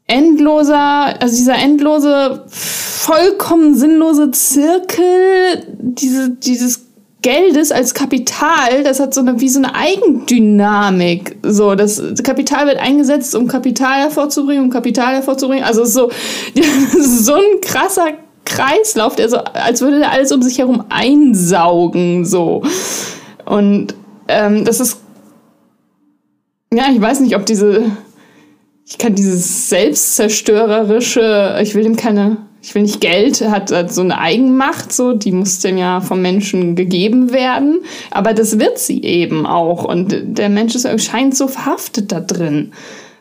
[0.08, 6.86] endloser, also dieser endlose, vollkommen sinnlose Zirkel, diese, dieses
[7.24, 11.38] Geldes als Kapital, das hat so eine wie so eine Eigendynamik.
[11.42, 15.64] So, das Kapital wird eingesetzt, um Kapital hervorzubringen, um Kapital hervorzubringen.
[15.64, 16.12] Also so,
[17.00, 18.10] so ein krasser
[18.46, 22.26] Kreislauf, der so, als würde der alles um sich herum einsaugen.
[22.26, 22.62] So.
[23.46, 23.96] Und
[24.28, 25.00] ähm, das ist.
[26.74, 27.84] Ja, ich weiß nicht, ob diese.
[28.86, 34.02] Ich kann dieses selbstzerstörerische, ich will dem keine ich will nicht Geld, hat, hat so
[34.02, 37.82] eine Eigenmacht, so, die muss dem ja vom Menschen gegeben werden.
[38.10, 39.84] Aber das wird sie eben auch.
[39.84, 42.72] Und der Mensch ist, scheint so verhaftet da drin.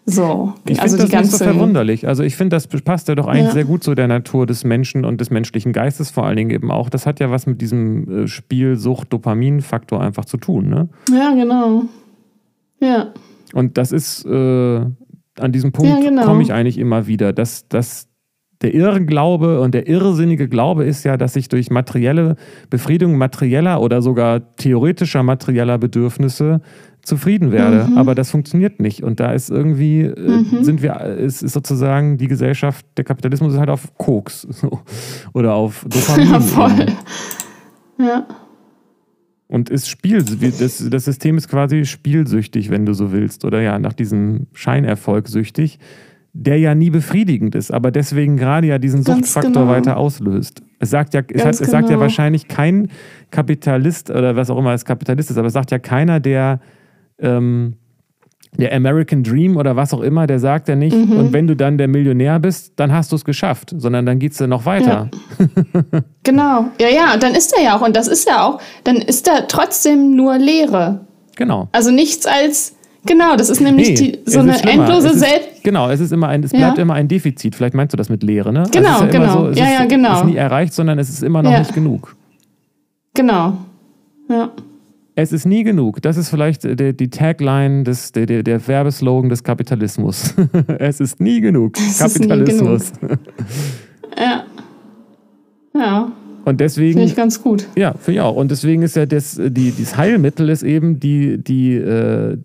[0.07, 2.07] So, ich also finde das nicht so verwunderlich.
[2.07, 3.53] Also ich finde, das passt ja doch eigentlich ja.
[3.53, 6.71] sehr gut zu der Natur des Menschen und des menschlichen Geistes vor allen Dingen eben
[6.71, 6.89] auch.
[6.89, 10.89] Das hat ja was mit diesem äh, Spielsucht-Dopamin-Faktor einfach zu tun, ne?
[11.11, 11.85] Ja, genau.
[12.79, 13.13] Ja.
[13.55, 16.27] Und das ist, äh, an diesem Punkt ja, genau.
[16.27, 18.09] komme ich eigentlich immer wieder, dass, dass
[18.63, 22.37] der Irrglaube und der irrsinnige Glaube ist ja, dass ich durch materielle
[22.71, 26.61] Befriedigung materieller oder sogar theoretischer materieller Bedürfnisse
[27.03, 27.89] zufrieden werde.
[27.91, 27.99] Mhm.
[27.99, 29.03] Aber das funktioniert nicht.
[29.03, 30.63] Und da ist irgendwie, äh, mhm.
[30.63, 34.81] sind wir, es ist sozusagen die Gesellschaft, der Kapitalismus ist halt auf Koks so.
[35.33, 36.31] oder auf Dopamin.
[36.31, 36.87] Ja, voll.
[37.99, 38.27] Ja.
[39.49, 43.45] Und ist Spiel, das, das System ist quasi spielsüchtig, wenn du so willst.
[43.45, 45.79] Oder ja, nach diesem Scheinerfolg süchtig
[46.35, 49.69] der ja nie befriedigend ist, aber deswegen gerade ja diesen Ganz Suchtfaktor genau.
[49.69, 50.63] weiter auslöst.
[50.79, 52.01] Es sagt ja, es, hat, es sagt ja genau.
[52.01, 52.89] wahrscheinlich kein
[53.31, 56.61] Kapitalist oder was auch immer es Kapitalist ist, aber es sagt ja keiner, der
[57.19, 57.75] ähm,
[58.59, 61.13] der American Dream oder was auch immer, der sagt ja nicht, mhm.
[61.13, 64.33] und wenn du dann der Millionär bist, dann hast du es geschafft, sondern dann geht
[64.33, 65.09] es ja noch weiter.
[65.39, 66.01] Ja.
[66.23, 68.97] genau, ja, ja, und dann ist er ja auch, und das ist ja auch, dann
[68.97, 71.07] ist da trotzdem nur Leere.
[71.37, 71.69] Genau.
[71.73, 75.65] Also nichts als Genau, das ist nämlich Nee, die, so eine endlose Selbst.
[75.65, 76.83] Genau, es ist immer ein, es bleibt Ja.
[76.83, 77.55] immer ein Defizit.
[77.57, 78.65] Vielleicht meinst du das mit Leere, ne?
[78.73, 79.33] Genau, also es ist ja genau.
[79.33, 80.13] So, es Ja, ist, ja, genau.
[80.13, 81.59] Es ist nie erreicht, sondern es ist immer noch Ja.
[81.59, 82.15] nicht genug.
[83.15, 83.59] Genau.
[84.29, 84.51] Ja.
[85.15, 86.01] Es ist nie genug.
[86.01, 90.35] Das ist vielleicht äh, die, die Tagline, des, der, der, der Werbeslogan des Kapitalismus.
[90.79, 91.77] es ist nie genug.
[91.79, 92.93] Es ist nie Kapitalismus.
[94.19, 94.45] Ja.
[95.75, 96.13] Ja, Und
[96.45, 97.67] finde deswegen, ich ganz gut.
[97.77, 98.37] ja, finde ich auch.
[98.37, 102.37] Und deswegen ist ja das, die, dieses Heilmittel ist eben die, die, äh,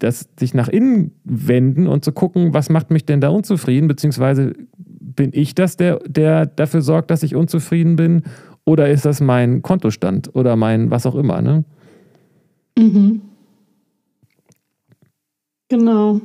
[0.00, 4.52] das sich nach innen wenden und zu gucken, was macht mich denn da unzufrieden, beziehungsweise
[4.76, 8.22] bin ich das, der, der dafür sorgt, dass ich unzufrieden bin,
[8.64, 11.64] oder ist das mein Kontostand oder mein was auch immer, ne?
[12.78, 13.22] Mhm.
[15.68, 16.20] Genau.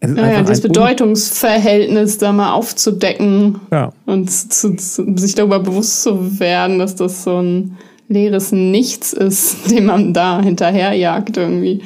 [0.00, 6.40] Ist Ja, dieses Bedeutungsverhältnis da mal aufzudecken Ja, und zu, zu, sich darüber bewusst zu
[6.40, 7.76] werden, dass das so ein
[8.08, 11.82] leeres Nichts ist, dem man da hinterherjagt irgendwie.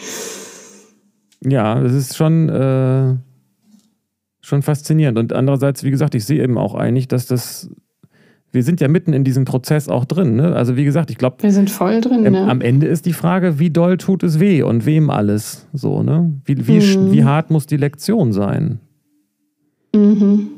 [1.47, 3.15] Ja, das ist schon, äh,
[4.41, 5.19] schon faszinierend.
[5.19, 7.71] Und andererseits, wie gesagt, ich sehe eben auch eigentlich, dass das,
[8.53, 10.37] wir sind ja mitten in diesem Prozess auch drin.
[10.37, 10.55] Ne?
[10.55, 12.49] Also wie gesagt, ich glaube, Wir sind voll drin, ähm, ne?
[12.49, 15.67] am Ende ist die Frage, wie doll tut es weh und wem alles.
[15.73, 16.33] So, ne?
[16.45, 17.13] Wie, wie, Mhm.
[17.13, 18.81] wie hart muss die Lektion sein?
[19.95, 20.49] Mhm.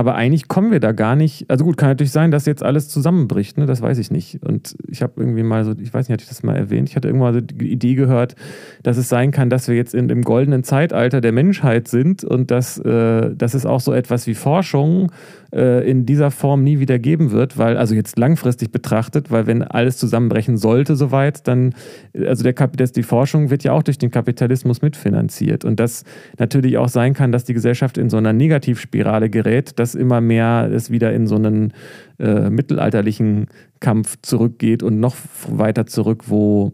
[0.00, 1.44] Aber eigentlich kommen wir da gar nicht.
[1.50, 3.66] Also gut, kann natürlich sein, dass jetzt alles zusammenbricht, ne?
[3.66, 4.42] Das weiß ich nicht.
[4.42, 6.88] Und ich habe irgendwie mal so, ich weiß nicht, hatte ich das mal erwähnt?
[6.88, 8.34] Ich hatte irgendwann so die Idee gehört,
[8.82, 12.50] dass es sein kann, dass wir jetzt in dem goldenen Zeitalter der Menschheit sind und
[12.50, 15.12] dass, äh, dass es auch so etwas wie Forschung
[15.52, 19.62] äh, in dieser Form nie wieder geben wird, weil, also jetzt langfristig betrachtet, weil wenn
[19.62, 21.74] alles zusammenbrechen sollte soweit, dann,
[22.14, 25.64] also der Kap das, die Forschung wird ja auch durch den Kapitalismus mitfinanziert.
[25.64, 26.04] Und das
[26.38, 30.68] natürlich auch sein kann, dass die Gesellschaft in so einer Negativspirale gerät, dass immer mehr
[30.72, 31.72] es wieder in so einen
[32.18, 33.46] äh, mittelalterlichen
[33.80, 35.16] Kampf zurückgeht und noch
[35.48, 36.72] weiter zurück, wo,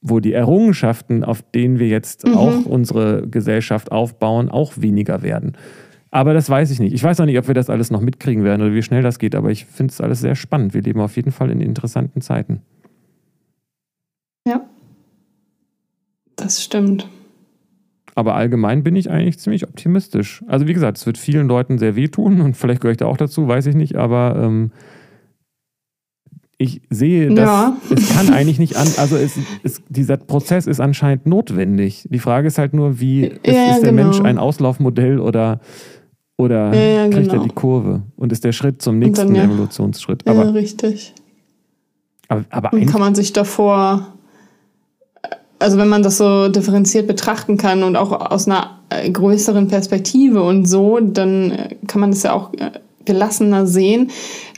[0.00, 2.34] wo die Errungenschaften, auf denen wir jetzt Mhm.
[2.34, 5.56] auch unsere Gesellschaft aufbauen, auch weniger werden.
[6.10, 6.92] Aber das weiß ich nicht.
[6.94, 9.18] Ich weiß auch nicht, ob wir das alles noch mitkriegen werden oder wie schnell das
[9.18, 10.72] geht, aber ich finde es alles sehr spannend.
[10.72, 12.62] Wir leben auf jeden Fall in interessanten Zeiten.
[14.46, 14.62] Ja.
[16.36, 17.08] Das stimmt.
[18.14, 20.42] Aber allgemein bin ich eigentlich ziemlich optimistisch.
[20.46, 23.18] Also wie gesagt, es wird vielen Leuten sehr wehtun und vielleicht gehöre ich da auch
[23.18, 24.70] dazu, weiß ich nicht, aber ähm,
[26.56, 27.76] ich sehe, dass Ja.
[27.94, 32.06] es kann eigentlich nicht an, also es, es, dieser Prozess ist anscheinend notwendig.
[32.10, 34.04] Die Frage ist halt nur, wie ist, Ja, ja, ist der genau.
[34.04, 35.60] Mensch ein Auslaufmodell oder,
[36.36, 37.44] oder Ja, ja, kriegt er genau.
[37.44, 39.44] die Kurve und ist der Schritt zum nächsten dann, ja.
[39.44, 40.22] Evolutionsschritt.
[40.26, 41.14] Ja, Aber, richtig.
[42.28, 44.08] aber, aber Und kann man sich davor,
[45.58, 48.78] also wenn man das so differenziert betrachten kann und auch aus einer
[49.12, 52.70] größeren Perspektive und so, dann äh, kann man das ja auch äh,
[53.04, 54.10] gelassener sehen.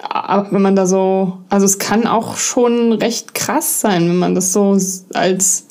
[0.08, 4.34] Aber wenn man da so, also es kann auch schon recht krass sein, wenn man
[4.34, 4.76] das so
[5.14, 5.67] als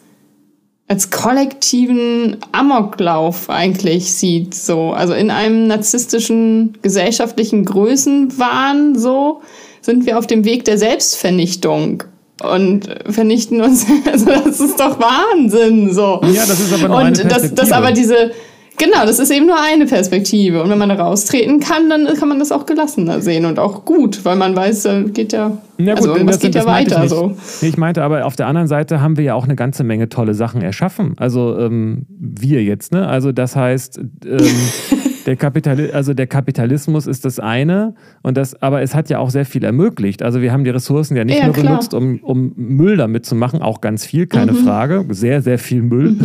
[0.88, 4.92] als kollektiven Amoklauf eigentlich sieht, so.
[4.92, 9.42] Also in einem narzisstischen gesellschaftlichen Größenwahn, so,
[9.82, 12.04] sind wir auf dem Weg der Selbstvernichtung
[12.42, 13.86] und vernichten uns.
[14.06, 16.22] Also das ist doch Wahnsinn, so.
[16.24, 18.32] ja, das ist aber nur Und das, das aber diese,
[18.78, 20.62] genau, das ist eben nur eine Perspektive.
[20.64, 23.84] Und wenn man da raustreten kann, dann kann man das auch gelassener sehen und auch
[23.86, 26.92] gut, weil man weiß, da geht ja, Ja, gut, also das- geht ja das ich
[26.92, 27.10] weiter, nicht.
[27.10, 27.36] so.
[27.62, 30.10] Nee, ich meinte aber, auf der anderen Seite haben wir ja auch eine ganze Menge
[30.10, 31.14] tolle Sachen erschaffen.
[31.18, 33.08] Also ähm, wir jetzt, ne?
[33.08, 34.40] Also das heißt, ähm,
[35.28, 39.30] der, Kapitali also der Kapitalismus ist das eine, und das, aber es hat ja auch
[39.30, 40.24] sehr viel ermöglicht.
[40.24, 41.66] Also wir haben die Ressourcen ja nicht Ja, nur klar.
[41.68, 45.06] benutzt, um, um Müll damit zu machen, auch ganz viel, keine Frage.
[45.10, 46.16] Sehr, sehr viel Müll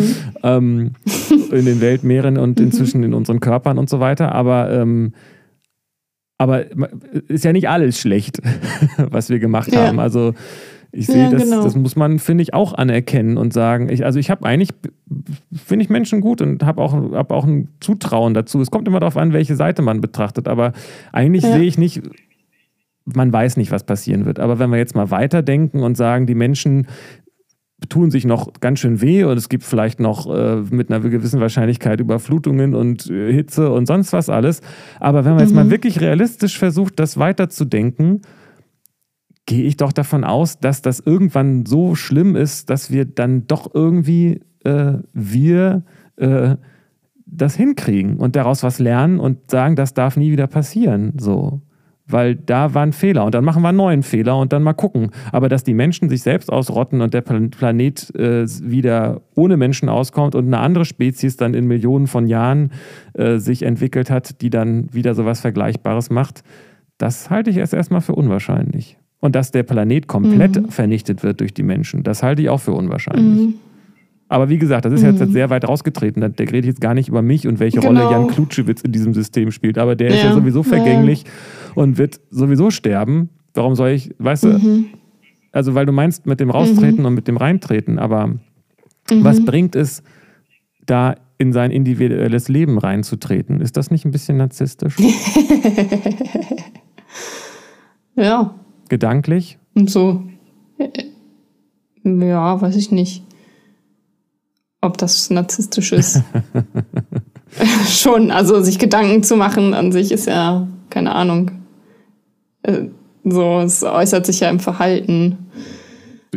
[0.43, 0.93] ähm,
[1.51, 4.33] in den Weltmeeren und inzwischen in unseren Körpern und so weiter.
[4.35, 5.13] Aber ähm,
[6.39, 6.65] aber
[7.29, 8.41] ist ja nicht alles schlecht,
[8.97, 9.87] was wir gemacht Ja.
[9.87, 10.01] haben.
[10.01, 10.35] Also
[10.95, 11.63] ich sehe, Ja, das, genau.
[11.65, 13.89] das muss man, finde ich, auch anerkennen und sagen.
[13.89, 14.71] Ich, also ich habe eigentlich,
[15.53, 18.61] finde ich Menschen gut und habe auch, hab auch ein Zutrauen dazu.
[18.61, 20.49] Es kommt immer darauf an, welche Seite man betrachtet.
[20.49, 20.73] Aber
[21.11, 21.53] eigentlich Ja.
[21.53, 22.03] sehe ich nicht,
[23.07, 24.39] man weiß nicht, was passieren wird.
[24.39, 26.87] Aber wenn wir jetzt mal weiterdenken und sagen, die Menschen
[27.89, 31.41] tun sich noch ganz schön weh und es gibt vielleicht noch äh, mit einer gewissen
[31.41, 34.61] Wahrscheinlichkeit Überflutungen und äh, Hitze und sonst was alles.
[35.01, 38.23] Aber wenn man jetzt mal wirklich realistisch versucht, das weiterzudenken,
[39.47, 43.75] gehe ich doch davon aus, dass das irgendwann so schlimm ist, dass wir dann doch
[43.75, 45.83] irgendwie äh, wir
[46.17, 46.57] äh,
[47.27, 51.15] das hinkriegen und daraus was lernen und sagen, das darf nie wieder passieren.
[51.19, 51.63] So.
[52.07, 54.75] Weil da war ein Fehler und dann machen wir einen neuen Fehler und dann mal
[54.75, 55.11] gucken.
[55.31, 59.89] Aber dass die Menschen sich selbst ausrotten und der Plan- Planet äh, wieder ohne Menschen
[59.89, 62.73] auskommt und eine andere Spezies dann in Millionen von Jahren
[63.15, 66.43] äh, sich entwickelt hat, die dann wieder sowas Vergleichbares macht,
[66.99, 68.99] das halte ich erst erstmal für unwahrscheinlich.
[69.23, 72.73] Und dass der Planet komplett vernichtet wird durch die Menschen, das halte ich auch für
[72.73, 73.47] unwahrscheinlich.
[73.47, 73.55] Mhm.
[74.29, 75.17] Aber wie gesagt, das ist mhm.
[75.17, 76.23] jetzt sehr weit rausgetreten.
[76.23, 78.01] Der redet jetzt gar nicht über mich und welche genau.
[78.01, 79.79] Rolle Jan Klutschewitz in diesem System spielt.
[79.79, 80.17] Aber der ja.
[80.17, 81.31] ist ja sowieso vergänglich ja.
[81.75, 83.29] und wird sowieso sterben.
[83.55, 84.51] Warum soll ich, weißt mhm.
[84.51, 84.85] du,
[85.53, 87.07] also weil du meinst mit dem Raustreten mhm.
[87.07, 88.39] und mit dem Reintreten, aber mhm.
[89.23, 90.03] was bringt es,
[90.85, 93.61] da in sein individuelles Leben reinzutreten?
[93.61, 94.97] Ist das nicht ein bisschen narzisstisch?
[98.17, 98.55] ja.
[98.93, 99.59] Gedanklich?
[99.73, 100.23] Und so.
[102.05, 103.25] Ja, weiß ich nicht.
[104.83, 106.23] Ob das narzisstisch ist.
[107.89, 111.53] Schon, also sich Gedanken zu machen an sich ist ja, keine Ahnung.
[112.65, 112.89] Äh,
[113.25, 115.39] so, es äußert sich ja im Verhalten.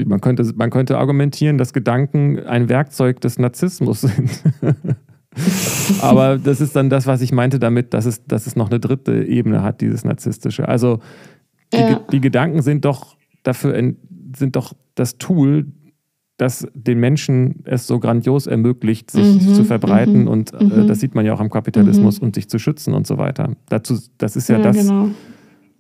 [0.06, 4.30] Man könnte, man könnte argumentieren, dass Gedanken ein Werkzeug des Narzissmus sind.
[6.02, 8.80] Aber das ist dann das, was ich meinte damit, dass es, dass es noch eine
[8.80, 10.70] dritte Ebene hat, dieses Narzisstische.
[10.70, 11.00] Also
[11.76, 12.02] die, ja.
[12.12, 13.94] die Gedanken sind doch dafür
[14.36, 15.68] sind doch das Tool,
[16.38, 20.22] das den Menschen es so grandios ermöglicht, sich mhm, zu verbreiten.
[20.22, 20.88] Mhm, und äh, mhm.
[20.88, 22.28] das sieht man ja auch am Kapitalismus mhm.
[22.28, 23.52] und sich zu schützen und so weiter.
[23.70, 24.78] Dazu, das ist ja, ja das.
[24.78, 25.10] Genau.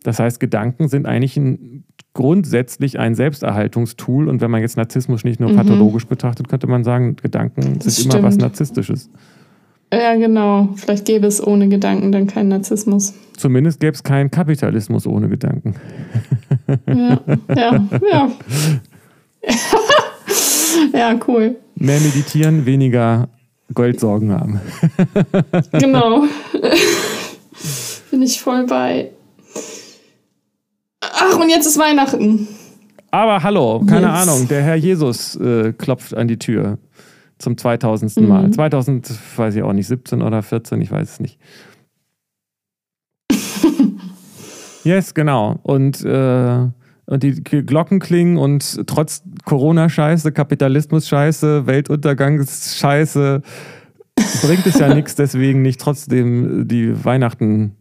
[0.03, 1.83] Das heißt, Gedanken sind eigentlich ein,
[2.13, 4.29] grundsätzlich ein Selbsterhaltungstool.
[4.29, 5.55] Und wenn man jetzt Narzissmus nicht nur mhm.
[5.55, 8.13] pathologisch betrachtet, könnte man sagen, Gedanken das sind stimmt.
[8.13, 9.09] immer was Narzisstisches.
[9.95, 10.69] Ja, genau.
[10.75, 13.13] Vielleicht gäbe es ohne Gedanken dann keinen Narzissmus.
[13.37, 15.75] Zumindest gäbe es keinen Kapitalismus ohne Gedanken.
[16.87, 17.19] Ja,
[17.55, 18.31] ja, ja.
[20.93, 21.55] ja, cool.
[21.75, 23.29] Mehr meditieren, weniger
[23.73, 24.59] Goldsorgen haben.
[25.71, 26.23] genau.
[28.11, 29.11] Bin ich voll bei.
[31.01, 32.47] Ach, und jetzt ist Weihnachten.
[33.11, 34.27] Aber hallo, keine yes.
[34.27, 36.79] Ahnung, der Herr Jesus äh, klopft an die Tür
[37.37, 38.17] zum 2000.
[38.17, 38.27] Mhm.
[38.27, 38.51] Mal.
[38.51, 41.39] 2000, weiß ich auch nicht, 17 oder 14, ich weiß es nicht.
[44.83, 45.59] yes, genau.
[45.63, 46.67] Und, äh,
[47.07, 53.41] und die Glocken klingen und trotz Corona-Scheiße, Kapitalismus-Scheiße, Weltuntergangs-Scheiße
[54.41, 57.75] bringt es ja nichts, deswegen nicht trotzdem die Weihnachten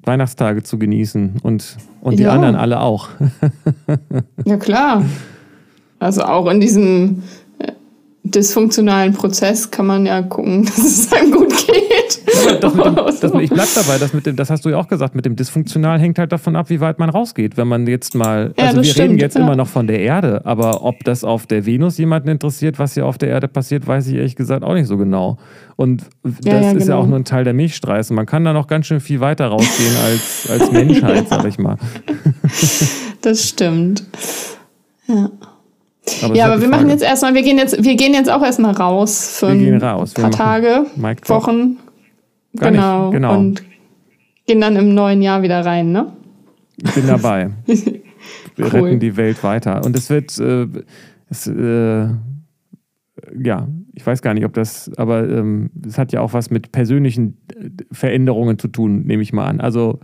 [0.00, 2.32] Weihnachtstage zu genießen und, und die ja.
[2.32, 3.10] anderen alle auch.
[4.44, 5.04] ja, klar.
[6.00, 7.22] Also auch in diesem
[8.30, 11.78] dysfunktionalen Prozess kann man ja gucken, dass es einem gut geht.
[12.60, 15.14] Das dem, das, ich bleib dabei, das, mit dem, das hast du ja auch gesagt,
[15.14, 17.56] mit dem Dysfunktional hängt halt davon ab, wie weit man rausgeht.
[17.56, 19.42] Wenn man jetzt mal, ja, also wir stimmt, reden jetzt ja.
[19.42, 23.06] immer noch von der Erde, aber ob das auf der Venus jemanden interessiert, was hier
[23.06, 25.38] auf der Erde passiert, weiß ich ehrlich gesagt auch nicht so genau.
[25.76, 26.86] Und das ist genau.
[26.86, 28.14] ja auch nur ein Teil der Milchstreifen.
[28.14, 31.76] Man kann da noch ganz schön viel weiter rausgehen als, als Menschheit, sag ich mal.
[33.20, 34.04] das stimmt.
[35.06, 35.30] Ja.
[36.22, 38.72] Aber ja, aber wir machen jetzt erstmal, wir gehen jetzt, wir gehen jetzt auch erstmal
[38.72, 40.14] raus für ein raus.
[40.14, 40.86] paar Tage,
[41.26, 41.78] Wochen.
[42.54, 43.10] Genau.
[43.10, 43.38] Genau.
[43.38, 43.62] Und
[44.46, 46.12] gehen dann im neuen Jahr wieder rein, ne?
[46.82, 47.50] Ich bin dabei.
[47.66, 47.82] wir
[48.58, 48.80] cool.
[48.80, 49.84] retten die Welt weiter.
[49.84, 50.66] Und es wird, äh,
[51.28, 52.08] es, äh,
[53.42, 56.50] ja, ich weiß gar nicht, ob das, aber ähm, es ähm, hat ja auch was
[56.50, 59.60] mit persönlichen äh, Veränderungen zu tun, nehme ich mal an.
[59.60, 60.00] Also,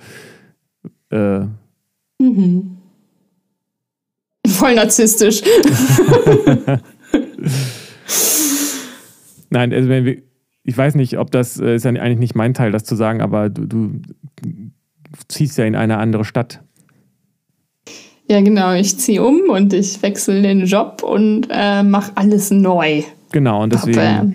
[1.11, 1.41] äh,
[2.19, 2.74] mhm.
[4.47, 5.43] Voll narzisstisch.
[9.51, 10.19] Nein, also wenn wir,
[10.65, 13.21] ich weiß nicht, ob das äh, ist ja eigentlich nicht mein Teil, das zu sagen,
[13.21, 14.01] aber du, du
[15.29, 16.61] ziehst ja in eine andere Stadt.
[18.29, 18.73] Ja, genau.
[18.73, 23.03] Ich ziehe um und ich wechsle den Job und äh, mache alles neu.
[23.33, 24.33] Genau, und deswegen Papa.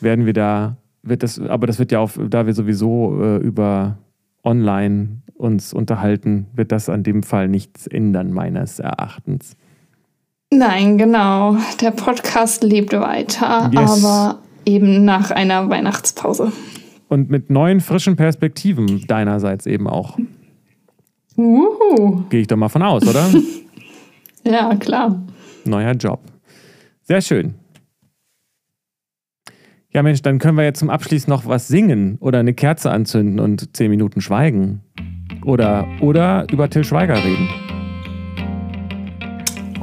[0.00, 3.98] werden wir da, wird das, aber das wird ja auch, da wir sowieso äh, über
[4.48, 9.56] online uns unterhalten, wird das an dem Fall nichts ändern, meines Erachtens.
[10.50, 11.56] Nein, genau.
[11.80, 14.04] Der Podcast lebt weiter, yes.
[14.04, 16.50] aber eben nach einer Weihnachtspause.
[17.08, 20.18] Und mit neuen, frischen Perspektiven deinerseits eben auch.
[21.36, 22.24] Uhu.
[22.30, 23.28] Gehe ich doch mal von aus, oder?
[24.44, 25.22] ja, klar.
[25.64, 26.20] Neuer Job.
[27.02, 27.54] Sehr schön.
[29.98, 33.40] Ja, Mensch, dann können wir jetzt zum Abschluss noch was singen oder eine Kerze anzünden
[33.40, 34.80] und zehn Minuten schweigen.
[35.44, 37.48] Oder, oder über Till Schweiger reden.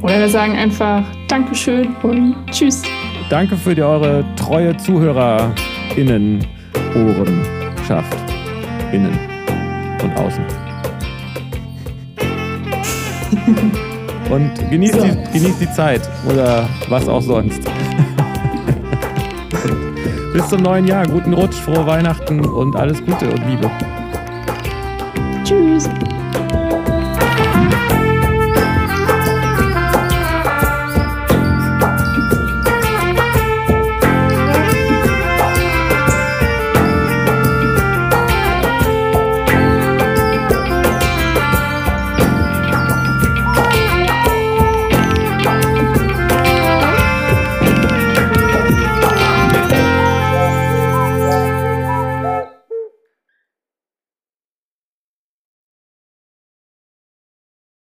[0.02, 2.82] Oder wir sagen einfach Dankeschön und Tschüss.
[3.30, 6.48] Danke für die, eure treue ZuhörerInnen,
[6.96, 8.18] Ohrenschaft,
[8.94, 9.20] innen
[10.02, 10.46] und außen.
[14.32, 15.04] und genießt, so.
[15.04, 17.70] die, genießt die Zeit oder was auch sonst.
[20.36, 21.08] Bis zum neuen Jahr.
[21.08, 23.72] Guten Rutsch, frohe Weihnachten und alles Gute und Liebe.
[25.46, 25.90] Tschüss.